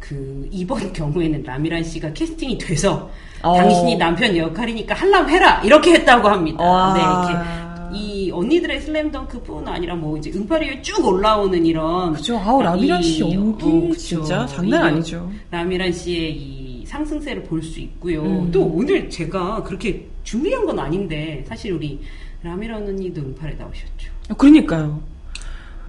[0.00, 3.10] 그 이번 경우에는 라미란 씨가 캐스팅이 돼서
[3.42, 3.56] 어.
[3.56, 6.62] 당신이 남편 역할이니까 할람 해라 이렇게 했다고 합니다.
[6.64, 6.94] 와.
[6.94, 7.58] 네, 이렇게
[7.90, 12.36] 이 언니들의 슬램덩크뿐 아니라 뭐 이제 응파리에 쭉 올라오는 이런 그죠.
[12.38, 15.30] 아우 라미란 씨 연기 어, 진짜 장난 아니죠.
[15.50, 18.22] 라미란 씨의 이 상승세를 볼 수 있고요.
[18.22, 18.50] 음.
[18.52, 21.98] 또 오늘 제가 그렇게 준비한 건 아닌데 사실 우리
[22.42, 24.10] 라미라는 언니도 응팔에 나오셨죠.
[24.30, 25.00] 아, 그러니까요.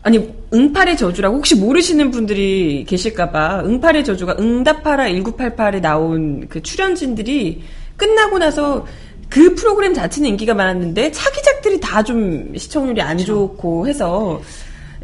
[0.02, 7.62] 아니 응팔의 저주라고 혹시 모르시는 분들이 계실까봐 응팔의 저주가 응답하라 1988에 나온 그 출연진들이
[7.98, 8.86] 끝나고 나서
[9.28, 13.34] 그 프로그램 자체는 인기가 많았는데 차기작들이 다 좀 시청률이 안 그렇죠.
[13.34, 14.42] 좋고 해서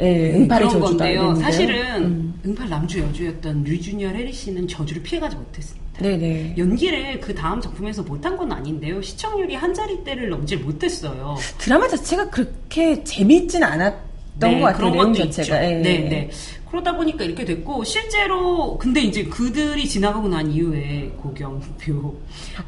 [0.02, 0.86] 예, 음, 응팔의 저주다.
[0.88, 1.36] 건데요.
[1.36, 2.34] 사실은 음.
[2.46, 5.86] 응팔 남주 여주였던 류준열 해리 씨는 저주를 피해가지 못했습니다.
[6.02, 6.56] 네네.
[6.58, 9.02] 연기를 그 다음 작품에서 못한 건 아닌데요.
[9.02, 11.38] 시청률이 한 자리대를 넘질 못했어요.
[11.58, 13.94] 드라마 자체가 그렇게 재밌진 않았
[14.40, 14.92] 던 네, 것 같아요.
[14.92, 15.66] 내용 자체가.
[15.66, 15.76] 예.
[15.76, 16.30] 네, 네.
[16.76, 22.20] 그러다 보니까 이렇게 됐고 실제로 근데 이제 그들이 지나가고 난 이후에 고경표,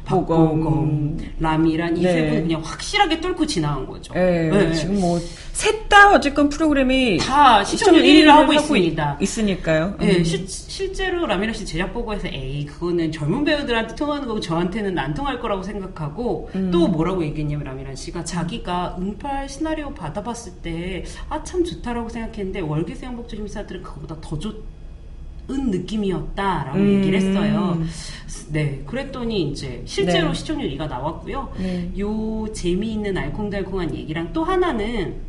[0.04, 2.30] 박보검, 라미란 이세 네.
[2.30, 4.14] 분 그냥 확실하게 뚫고 지나간 거죠.
[4.14, 4.74] 네, 네.
[4.74, 5.18] 지금 뭐
[5.58, 9.18] 셋 다 어쨌건 프로그램이 다 시청률 1위를 하고, 하고 있습니다.
[9.20, 9.96] 있 으니까요.
[9.98, 10.22] 네, 음.
[10.24, 15.40] 시, 실제로 라미란 씨 제작 보고에서 에이 그거는 젊은 배우들한테 통하는 거고 저한테는 안 통할
[15.40, 16.70] 거라고 생각하고 음.
[16.70, 23.06] 또 뭐라고 얘기했냐면 라미란 씨가 자기가 응팔 시나리오 받아봤을 때 아 참 좋다라고 생각했는데 월계수
[23.06, 24.60] 양복조 심사들은 그거 보다 더 좋은
[25.48, 26.98] 느낌이었다라고 음.
[26.98, 27.82] 얘기를 했어요.
[28.50, 30.34] 네, 그랬더니 이제 실제로 네.
[30.34, 31.52] 시청률 2가 나왔고요.
[31.58, 31.90] 네.
[31.98, 35.27] 요 재미있는 알콩달콩한 얘기랑 또 하나는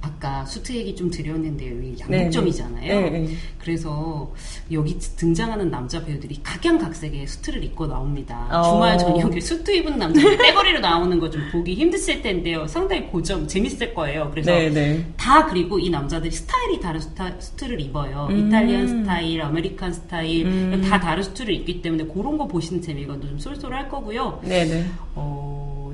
[0.00, 1.82] 아까 수트 얘기 좀 드렸는데요.
[1.82, 3.00] 이 양복점이잖아요.
[3.00, 3.28] 네, 네.
[3.58, 4.32] 그래서
[4.72, 8.48] 여기 등장하는 남자 배우들이 각양각색의 수트를 입고 나옵니다.
[8.50, 8.62] 어.
[8.72, 12.66] 주말 저녁에 수트 입은 남자들 떼거리로 나오는 거 좀 보기 힘드실 텐데요.
[12.66, 14.28] 상당히 고 점 재밌을 거예요.
[14.30, 15.04] 그래서 네, 네.
[15.18, 18.28] 다 그리고 이 남자들이 스타일이 다른 스타, 수트를 입어요.
[18.30, 18.48] 음.
[18.48, 20.82] Italian 스타일, American 스타일 음.
[20.88, 24.40] 다 다른 수트를 입기 때문에 그런 거 보시는 재미가 좀 쏠쏠할 거고요.
[24.42, 24.64] 네네.
[24.70, 24.86] 네.
[25.14, 25.47] 어,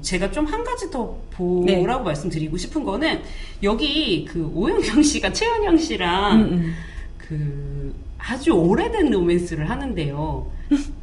[0.04, 2.04] 제가 좀 한 가지 더 보라고 네.
[2.04, 3.22] 말씀드리고 싶은 거는
[3.62, 6.74] 여기 그 오영경 씨가 최현영 씨랑 음, 음.
[7.18, 10.50] 그 아주 오래된 로맨스를 하는데요.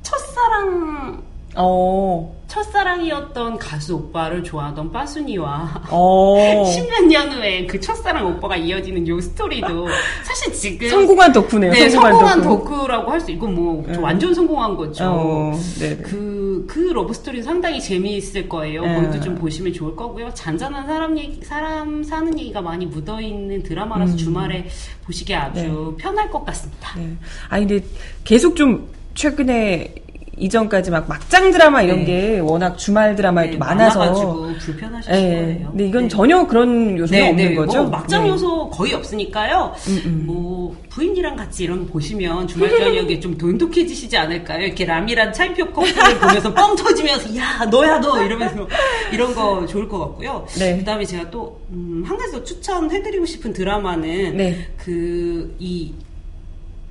[0.02, 1.24] 첫사랑
[1.56, 2.42] 어.
[2.48, 6.36] 첫사랑이었던 가수 오빠를 좋아하던 빠순이와 어.
[6.68, 9.88] 10몇 년 후에 그 첫사랑 오빠가 이어지는 요 스토리도
[10.24, 11.72] 사실 지금 성공한 덕후네요.
[11.72, 12.88] 네, 성공한, 덕후.
[12.88, 13.98] 라고 할 수 있고 뭐 네.
[13.98, 15.06] 완전 성공한 거죠.
[15.06, 15.60] 어.
[16.04, 18.82] 그, 그 love story 상당히 재미있을 거예요.
[18.84, 18.96] 네.
[18.96, 20.34] 거기도 좀 보시면 좋을 거고요.
[20.34, 24.18] 잔잔한 사람 얘기, 사람 사는 얘기가 많이 묻어있는 드라마라서 음.
[24.18, 24.66] 주말에
[25.06, 26.04] 보시기 아주 네.
[26.04, 26.94] 편할 것 같습니다.
[26.98, 27.16] 네.
[27.48, 27.86] 아니 근데
[28.24, 29.94] 계속 좀 최근에
[30.42, 32.06] 이전까지 막 막장 드라마 이런 네.
[32.06, 34.12] 게 워낙 주말 드라마에 네, 많아서
[34.60, 35.30] 불편하실 네.
[35.30, 35.68] 거예요.
[35.70, 36.10] 근데 이건 네.
[36.10, 37.56] 전혀 그런 요소가 네, 없는 네.
[37.56, 37.82] 거죠.
[37.84, 39.74] 뭐 막장 요소 거의 없으니까요.
[39.88, 40.24] 음, 음.
[40.26, 44.66] 뭐 부인이랑 같이 이런 거 보시면 주말 저녁에 좀 돈독해지시지 않을까요?
[44.66, 48.68] 이렇게 라미란 차인표 커플을 보면서 뻥 터지면서 야 너야 너 이러면서
[49.14, 50.46] 이런 거 좋을 것 같고요.
[50.58, 55.94] 그다음에 제가 또한 음, 가지 더 추천해드리고 싶은 드라마는 그 이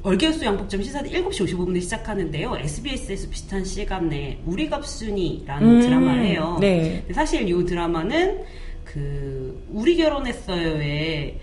[0.03, 2.57] 월계수 양복점 시사 7시 55분에 시작하는데요.
[2.57, 6.59] SBS에서 비슷한 시간 내에 우리 갑순이라는 음, 드라마예요.
[6.61, 7.05] 네.
[7.13, 8.45] 사실 이 드라마는
[8.85, 11.39] 그 우리 결혼했어요의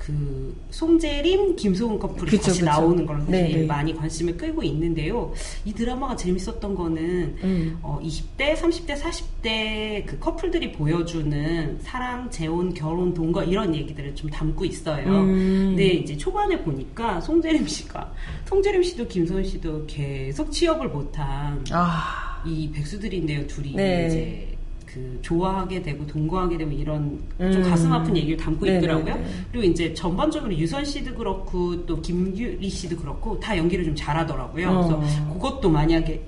[0.00, 2.70] 그 송재림, 김소은 커플이 그쵸, 다시 그쵸.
[2.70, 3.66] 나오는 걸로 사실 네, 네.
[3.66, 5.30] 많이 관심을 끌고 있는데요.
[5.66, 7.78] 이 드라마가 재밌었던 거는 음.
[7.82, 14.64] 어, 20대, 30대, 40대 그 커플들이 보여주는 사랑, 재혼, 결혼, 동거 이런 얘기들을 좀 담고
[14.64, 15.06] 있어요.
[15.06, 15.74] 음.
[15.76, 18.10] 근데 이제 초반에 보니까 송재림 씨가
[18.46, 22.42] 송재림 씨도 김소은 씨도 계속 취업을 못한 아.
[22.46, 23.46] 이 백수들인데요.
[23.46, 24.06] 둘이 네.
[24.06, 24.49] 이제
[24.92, 27.62] 그 좋아하게 되고 동거하게 되면 이런 좀 음.
[27.62, 28.84] 가슴 아픈 얘기를 담고 네네네.
[28.84, 29.24] 있더라고요.
[29.52, 34.68] 그리고 이제 전반적으로 유선 씨도 그렇고 또 김유리 씨도 그렇고 다 연기를 좀 잘하더라고요.
[34.68, 34.98] 어.
[34.98, 36.20] 그래서 그것도 만약에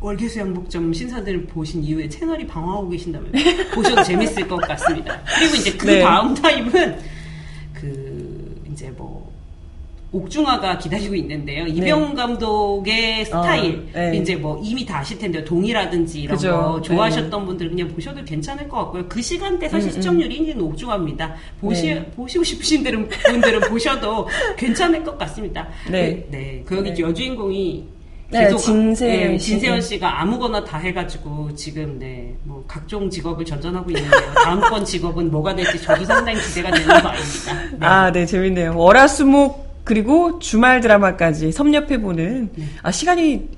[0.00, 3.32] 월계수 양복점 신사들 보신 이후에 채널이 방황하고 계신다면
[3.74, 5.20] 보셔도 재밌을 것 같습니다.
[5.38, 6.02] 그리고 이제 그 네.
[6.02, 6.98] 다음 타임은
[7.74, 9.25] 그 이제 뭐
[10.16, 11.64] 옥중화가 기다리고 있는데요.
[11.64, 11.70] 네.
[11.70, 14.16] 이병 감독의 스타일 어, 네.
[14.16, 15.44] 이제 뭐 이미 다 아실 텐데요.
[15.44, 16.50] 동이라든지 이런 그죠.
[16.50, 17.46] 거 좋아하셨던 네.
[17.46, 19.06] 분들 그냥 보셔도 괜찮을 것 같고요.
[19.08, 19.92] 그 시간대 사실 음, 음.
[19.92, 21.34] 시청률이 1위는 옥중화입니다.
[21.60, 22.04] 보시 네.
[22.12, 25.68] 보시고 싶으신 분들은, 분들은 보셔도 괜찮을 것 같습니다.
[25.90, 26.26] 네.
[26.30, 26.62] 그, 네.
[26.64, 27.00] 그 여기 네.
[27.00, 27.84] 여주인공이
[28.32, 34.32] 계속 진세현, 네, 진세현 씨가 아무거나 다 해가지고 지금 네 뭐 각종 직업을 전전하고 있는데요.
[34.34, 37.54] 다음 번 직업은 뭐가 될지 저도 상당히 기대가 되는 바입니다.
[37.72, 37.86] 네.
[37.86, 38.76] 아, 네 재밌네요.
[38.76, 42.64] 월화수목 그리고 주말 드라마까지 섭렵해보는 네.
[42.82, 43.48] 아 시간이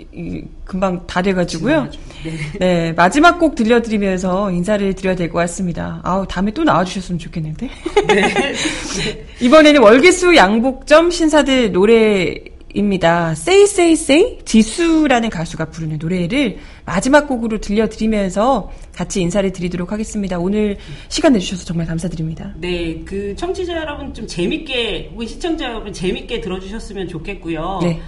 [0.64, 1.88] 금방 다 돼가지고요.
[2.22, 2.30] 네.
[2.60, 2.92] 네.
[2.92, 6.00] 마지막 곡 들려드리면서 인사를 드려야 될 것 같습니다.
[6.04, 7.70] 아우 다음에 또 나와주셨으면 좋겠는데.
[8.08, 8.54] 네.
[9.40, 12.34] 이번에는 월기수 양복점 신사들 노래
[12.74, 13.30] 입니다.
[13.32, 16.58] Say Say Say 지수라는 가수가 부르는 노래를
[16.88, 20.38] 마지막 곡으로 들려드리면서 같이 인사를 드리도록 하겠습니다.
[20.38, 20.78] 오늘
[21.10, 22.54] 시간 내주셔서 정말 감사드립니다.
[22.56, 27.80] 네, 그 청취자 여러분 좀 재밌게 우리 시청자 여러분 재밌게 들어주셨으면 좋겠고요.
[27.82, 28.00] 네.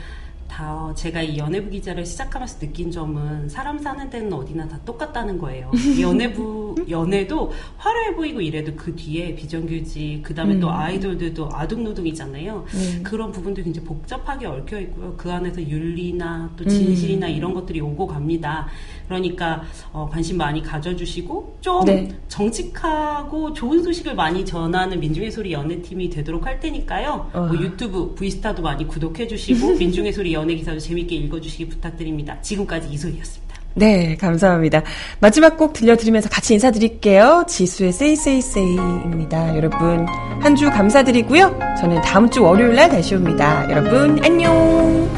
[0.51, 5.71] 다 제가 이 연예부 기자를 시작하면서 느낀 점은 사람 사는 데는 어디나 다 똑같다는 거예요.
[6.01, 10.61] 연예부 연애도 화려해 보이고 이래도 그 뒤에 비정규직 그다음에 음.
[10.61, 12.65] 또 아이돌들도 아둥노둥이잖아요.
[12.67, 13.03] 음.
[13.05, 15.15] 그런 부분도 굉장히 복잡하게 얽혀 있고요.
[15.17, 17.33] 그 안에서 윤리나 또 진실이나 음.
[17.33, 18.67] 이런 것들이 오고 갑니다.
[19.07, 22.09] 그러니까 어, 관심 많이 가져주시고 좀 네.
[22.29, 27.31] 정직하고 좋은 소식을 많이 전하는 민중의 소리 연애팀이 되도록 할 테니까요.
[27.33, 27.41] 어.
[27.41, 32.41] 뭐 유튜브 브이스타도 많이 구독해주시고 민중의 소리 연애 기사도 재밌게 읽어주시기 부탁드립니다.
[32.41, 33.51] 지금까지 이소희였습니다.
[33.75, 34.83] 네, 감사합니다.
[35.21, 37.45] 마지막 곡 들려드리면서 같이 인사드릴게요.
[37.47, 39.57] 지수의 세이 세이 세이입니다.
[39.57, 40.07] 여러분
[40.41, 41.59] 한 주 감사드리고요.
[41.81, 43.65] 저는 다음 주 월요일 날 다시 옵니다.
[43.71, 45.09] 여러분 안녕.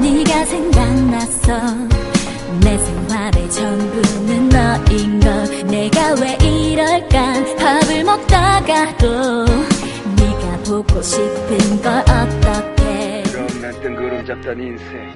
[0.00, 1.60] 네가 생각났어
[2.60, 6.63] 내 생활의 전부는 너인 걸 내가 왜 이
[6.94, 7.56] 럴까?
[7.56, 9.44] 밥을 먹다가도
[10.16, 15.12] 네가 보고 싶은 걸 어떡해 그럼 난 뜬구름 잡던 인생